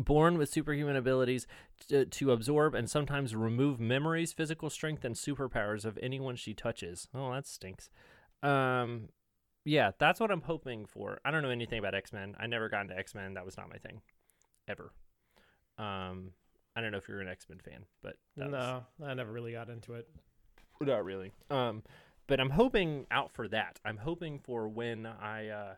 Born 0.02 0.38
with 0.38 0.50
superhuman 0.50 0.96
abilities 0.96 1.48
to, 1.88 2.06
to 2.06 2.32
absorb 2.32 2.76
and 2.76 2.90
sometimes 2.90 3.36
remove 3.36 3.80
memories, 3.80 4.34
physical 4.34 4.70
strength, 4.70 5.04
and 5.06 5.16
superpowers 5.16 5.86
of 5.86 5.98
anyone 6.02 6.36
she 6.36 6.54
touches. 6.54 7.08
Oh, 7.14 7.32
that 7.34 7.48
stinks. 7.48 7.90
Um, 8.44 9.10
yeah, 9.66 9.92
that's 10.00 10.20
what 10.20 10.32
I'm 10.32 10.42
hoping 10.42 10.86
for. 10.86 11.20
I 11.24 11.32
don't 11.32 11.44
know 11.44 11.50
anything 11.50 11.80
about 11.80 11.94
X 11.96 12.12
Men. 12.12 12.36
I 12.40 12.48
never 12.48 12.70
got 12.70 12.82
into 12.82 12.98
X 12.98 13.14
Men. 13.14 13.34
That 13.36 13.46
was 13.46 13.58
not 13.58 13.70
my 13.70 13.78
thing, 13.78 14.02
ever. 14.68 14.92
Um, 15.78 16.32
I 16.76 16.82
don't 16.82 16.92
know 16.92 16.98
if 16.98 17.08
you're 17.08 17.22
an 17.22 17.28
X 17.28 17.48
Men 17.50 17.60
fan, 17.60 17.86
but 18.02 18.16
that 18.38 18.50
was- 18.52 18.84
No, 19.00 19.06
I 19.08 19.14
never 19.14 19.32
really 19.32 19.52
got 19.54 19.70
into 19.70 19.94
it. 19.94 20.08
not 20.80 21.06
really. 21.06 21.32
Um, 21.50 21.84
but 22.28 22.40
I'm 22.40 22.52
hoping 22.52 23.06
out 23.12 23.32
for 23.34 23.48
that. 23.50 23.80
I'm 23.86 23.98
hoping 23.98 24.40
for 24.40 24.68
when 24.68 25.06
I 25.06 25.50
uh, 25.50 25.74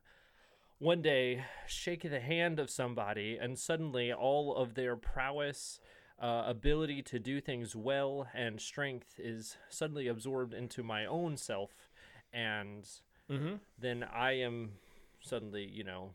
one 0.84 1.02
day 1.02 1.46
shake 1.66 2.02
the 2.10 2.20
hand 2.20 2.60
of 2.60 2.70
somebody 2.70 3.38
and 3.40 3.58
suddenly 3.58 4.12
all 4.12 4.56
of 4.56 4.74
their 4.76 4.96
prowess, 4.98 5.80
uh, 6.22 6.44
ability 6.46 7.02
to 7.02 7.20
do 7.20 7.40
things 7.40 7.76
well, 7.76 8.28
and 8.34 8.60
strength 8.60 9.18
is 9.18 9.58
suddenly 9.70 10.08
absorbed 10.08 10.54
into 10.54 10.84
my 10.84 11.06
own 11.06 11.38
self, 11.38 11.90
and 12.34 12.88
Mm-hmm. 13.32 13.56
then 13.80 14.04
I 14.04 14.34
am 14.34 14.74
suddenly, 15.22 15.64
you 15.66 15.84
know, 15.86 16.12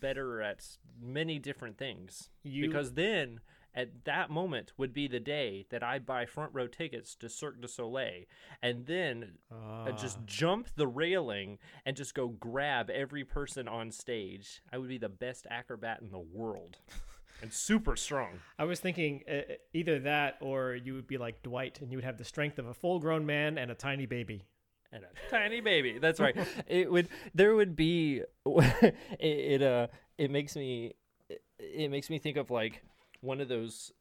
better 0.00 0.42
at 0.42 0.66
many 1.00 1.38
different 1.38 1.78
things 1.78 2.30
You 2.42 2.66
because 2.66 2.92
then 2.94 3.40
at 3.74 4.04
that 4.04 4.30
moment 4.30 4.72
would 4.76 4.92
be 4.92 5.06
the 5.08 5.20
day 5.20 5.66
that 5.70 5.82
I 5.82 5.98
buy 5.98 6.26
front 6.26 6.50
row 6.52 6.66
tickets 6.66 7.14
to 7.16 7.28
Cirque 7.28 7.60
du 7.60 7.68
Soleil 7.68 8.24
and 8.62 8.86
then 8.86 9.38
uh, 9.50 9.92
just 9.92 10.18
Ah. 10.18 10.22
jump 10.26 10.68
the 10.76 10.86
railing 10.88 11.58
and 11.86 11.96
just 11.96 12.14
go 12.14 12.28
grab 12.28 12.90
every 12.90 13.24
person 13.24 13.68
on 13.68 13.90
stage. 13.92 14.62
I 14.72 14.78
would 14.78 14.88
be 14.88 14.98
the 14.98 15.08
best 15.08 15.46
acrobat 15.50 16.00
in 16.02 16.10
the 16.10 16.18
world 16.18 16.78
and 17.42 17.52
super 17.52 17.96
strong. 17.96 18.40
I 18.58 18.64
was 18.64 18.80
thinking 18.80 19.22
uh, 19.30 19.54
either 19.72 19.98
that 20.00 20.36
or 20.40 20.74
you 20.74 20.94
would 20.94 21.06
be 21.06 21.16
like 21.18 21.42
Dwight 21.42 21.80
and 21.80 21.90
you 21.92 21.98
would 21.98 22.04
have 22.04 22.18
the 22.18 22.24
strength 22.24 22.58
of 22.58 22.66
a 22.66 22.74
full-grown 22.74 23.24
man 23.24 23.56
and 23.58 23.70
a 23.70 23.74
tiny 23.74 24.06
baby. 24.06 24.44
and 24.92 25.04
a 25.04 25.30
tiny 25.30 25.60
baby. 25.60 25.98
That's 26.00 26.18
right. 26.18 26.36
it 26.66 26.90
would 26.90 27.08
there 27.34 27.54
would 27.54 27.76
be 27.76 28.22
it, 28.46 28.94
it 29.20 29.62
uh 29.62 29.86
it 30.18 30.30
makes 30.30 30.56
me 30.56 30.94
it, 31.28 31.42
it 31.60 31.90
makes 31.90 32.10
me 32.10 32.18
think 32.18 32.36
of 32.36 32.50
like 32.50 32.82
one 33.20 33.40
of 33.40 33.48
those 33.48 33.92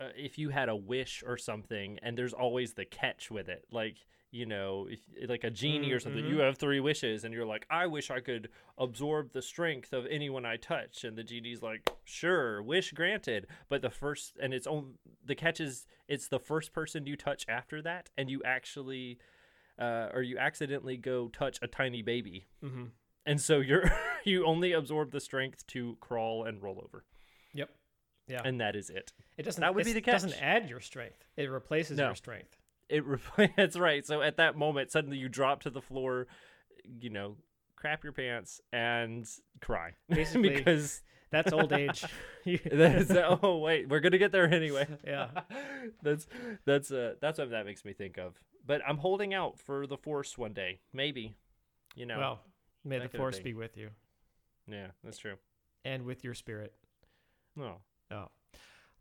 uh, 0.00 0.08
if 0.16 0.38
you 0.38 0.48
had 0.50 0.68
a 0.68 0.76
wish 0.76 1.22
or 1.26 1.36
something 1.36 1.98
and 2.02 2.16
there's 2.16 2.32
always 2.32 2.74
the 2.74 2.84
catch 2.84 3.30
with 3.30 3.48
it 3.48 3.64
like 3.70 3.96
you 4.30 4.46
know 4.46 4.86
if, 4.88 5.00
like 5.28 5.44
a 5.44 5.50
genie 5.50 5.92
or 5.92 6.00
something 6.00 6.24
you 6.24 6.36
Mhm. 6.36 6.44
have 6.46 6.56
three 6.56 6.80
wishes 6.80 7.24
and 7.24 7.34
you're 7.34 7.44
like 7.44 7.66
i 7.68 7.86
wish 7.86 8.10
i 8.10 8.20
could 8.20 8.48
absorb 8.78 9.32
the 9.32 9.42
strength 9.42 9.92
of 9.92 10.06
anyone 10.06 10.46
i 10.46 10.56
touch 10.56 11.04
and 11.04 11.18
the 11.18 11.24
genie's 11.24 11.62
like 11.62 11.90
sure 12.04 12.62
wish 12.62 12.92
granted 12.92 13.46
but 13.68 13.82
the 13.82 13.90
first 13.90 14.38
and 14.40 14.54
it's 14.54 14.66
on 14.66 14.94
the 15.24 15.34
catch 15.34 15.60
is 15.60 15.86
it's 16.08 16.28
the 16.28 16.38
first 16.38 16.72
person 16.72 17.06
you 17.06 17.16
touch 17.16 17.44
after 17.48 17.82
that 17.82 18.08
and 18.16 18.30
you 18.30 18.40
actually 18.44 19.18
uh, 19.78 20.08
or 20.12 20.22
you 20.22 20.36
accidentally 20.38 20.96
go 20.96 21.28
touch 21.28 21.58
a 21.62 21.66
tiny 21.66 22.02
baby 22.02 22.46
Mm-hmm. 22.64 22.84
and 23.26 23.40
so 23.40 23.58
you're 23.60 23.90
you 24.24 24.44
only 24.46 24.72
absorb 24.72 25.10
the 25.10 25.20
strength 25.20 25.66
to 25.68 25.96
crawl 26.00 26.44
and 26.44 26.62
roll 26.62 26.80
over. 26.84 27.04
Yeah. 28.30 28.42
and 28.44 28.60
that 28.60 28.76
is 28.76 28.88
it 28.90 29.12
it 29.36 29.42
doesn't. 29.42 29.60
that 29.60 29.74
would 29.74 29.84
be 29.84 29.92
the 29.92 30.00
Doesn't 30.00 30.34
add 30.40 30.68
your 30.70 30.80
strength. 30.80 31.24
It 31.36 31.50
replaces 31.50 31.98
No. 31.98 32.06
your 32.06 32.14
strength. 32.14 32.56
it 32.88 33.04
re- 33.04 33.52
that's 33.56 33.76
right 33.78 34.06
so 34.06 34.22
at 34.22 34.36
that 34.38 34.56
moment 34.56 34.90
suddenly 34.90 35.16
you 35.18 35.28
drop 35.28 35.62
to 35.62 35.70
the 35.70 35.80
floor 35.82 36.26
you 37.00 37.10
know 37.10 37.36
crap 37.76 38.02
your 38.04 38.12
pants 38.12 38.60
and 38.72 39.26
cry 39.60 39.92
Basically, 40.08 40.50
because 40.50 41.02
That's 41.30 41.52
old 41.52 41.72
age. 41.84 42.04
That's 42.72 43.10
oh 43.42 43.58
wait 43.58 43.88
we're 43.88 44.00
gonna 44.00 44.18
get 44.18 44.32
there 44.32 44.52
anyway 44.52 44.86
Yeah. 45.06 45.28
that's 46.02 46.26
that's 46.64 46.90
uh 46.90 47.14
that's 47.20 47.38
what 47.38 47.50
that 47.50 47.66
makes 47.66 47.84
me 47.84 47.92
think 47.92 48.18
of 48.18 48.34
but 48.66 48.80
i'm 48.86 48.98
holding 48.98 49.32
out 49.34 49.58
for 49.58 49.86
the 49.86 49.96
force 49.96 50.36
one 50.36 50.52
day 50.52 50.80
maybe 50.92 51.34
you 51.94 52.06
know 52.06 52.18
Well, 52.18 52.40
may 52.84 52.98
the 52.98 53.08
force 53.08 53.38
be. 53.38 53.44
be 53.44 53.54
with 53.54 53.76
you 53.76 53.90
yeah 54.66 54.88
that's 55.04 55.18
true 55.18 55.36
and 55.84 56.04
with 56.04 56.24
your 56.24 56.34
spirit. 56.34 56.74
no 57.56 57.64
Oh. 57.64 57.76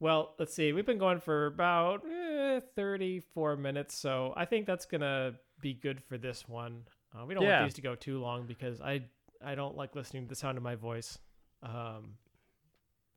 Well, 0.01 0.33
let's 0.39 0.53
see. 0.53 0.71
We've 0.71 0.85
been 0.85 0.97
going 0.97 1.19
for 1.19 1.47
about 1.47 2.05
eh, 2.09 2.61
34 2.75 3.57
minutes, 3.57 3.93
so 3.95 4.33
I 4.37 4.45
think 4.45 4.65
that's 4.65 4.85
going 4.85 5.01
to 5.01 5.35
be 5.59 5.73
good 5.73 6.01
for 6.01 6.17
this 6.17 6.47
one. 6.47 6.83
Uh, 7.13 7.25
we 7.25 7.33
don't 7.33 7.43
Yeah. 7.43 7.59
want 7.59 7.65
these 7.71 7.73
to 7.75 7.81
go 7.81 7.95
too 7.95 8.19
long 8.21 8.45
because 8.47 8.79
I 8.79 9.03
I 9.41 9.55
don't 9.55 9.75
like 9.75 9.95
listening 9.95 10.23
to 10.23 10.29
the 10.29 10.35
sound 10.35 10.57
of 10.57 10.63
my 10.63 10.75
voice. 10.75 11.17
Um, 11.63 12.17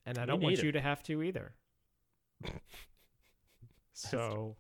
and 0.06 0.18
I 0.18 0.26
don't 0.26 0.40
want 0.40 0.60
you 0.62 0.72
to 0.72 0.80
have 0.80 1.02
to 1.04 1.22
either. 1.22 1.54
so, 3.92 4.56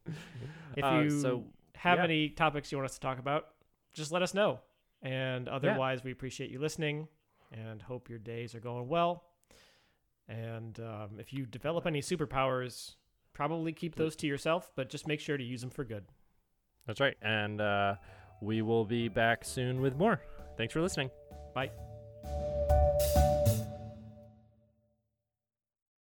if 0.76 0.84
Uh, 0.84 1.00
you 1.04 1.10
so, 1.20 1.44
have 1.74 1.98
yeah. 1.98 2.04
any 2.04 2.28
topics 2.30 2.70
you 2.70 2.78
want 2.78 2.86
us 2.86 2.94
to 2.94 3.00
talk 3.00 3.18
about, 3.18 3.48
just 3.94 4.12
let 4.12 4.22
us 4.22 4.34
know. 4.34 4.60
And 5.02 5.48
otherwise, 5.48 6.04
we 6.04 6.12
appreciate 6.12 6.50
you 6.50 6.58
listening 6.60 7.08
and 7.50 7.82
hope 7.82 8.08
your 8.08 8.18
days 8.20 8.54
are 8.54 8.60
going 8.60 8.88
well. 8.88 9.24
And 10.32 10.80
um, 10.80 11.18
if 11.18 11.32
you 11.32 11.44
develop 11.44 11.86
any 11.86 12.00
superpowers, 12.00 12.94
probably 13.34 13.72
keep 13.72 13.96
those 13.96 14.16
to 14.16 14.26
yourself, 14.26 14.72
but 14.76 14.88
just 14.88 15.06
make 15.06 15.20
sure 15.20 15.36
to 15.36 15.44
use 15.44 15.60
them 15.60 15.70
for 15.70 15.84
good. 15.84 16.04
that's 16.86 17.00
right 17.00 17.16
and 17.22 17.60
uh 17.60 17.94
we 18.40 18.60
will 18.60 18.84
be 18.84 19.08
back 19.08 19.44
soon 19.44 19.80
with 19.80 19.94
more 19.96 20.20
thanks 20.56 20.72
for 20.72 20.80
listening 20.82 21.10
Bye. 21.54 21.70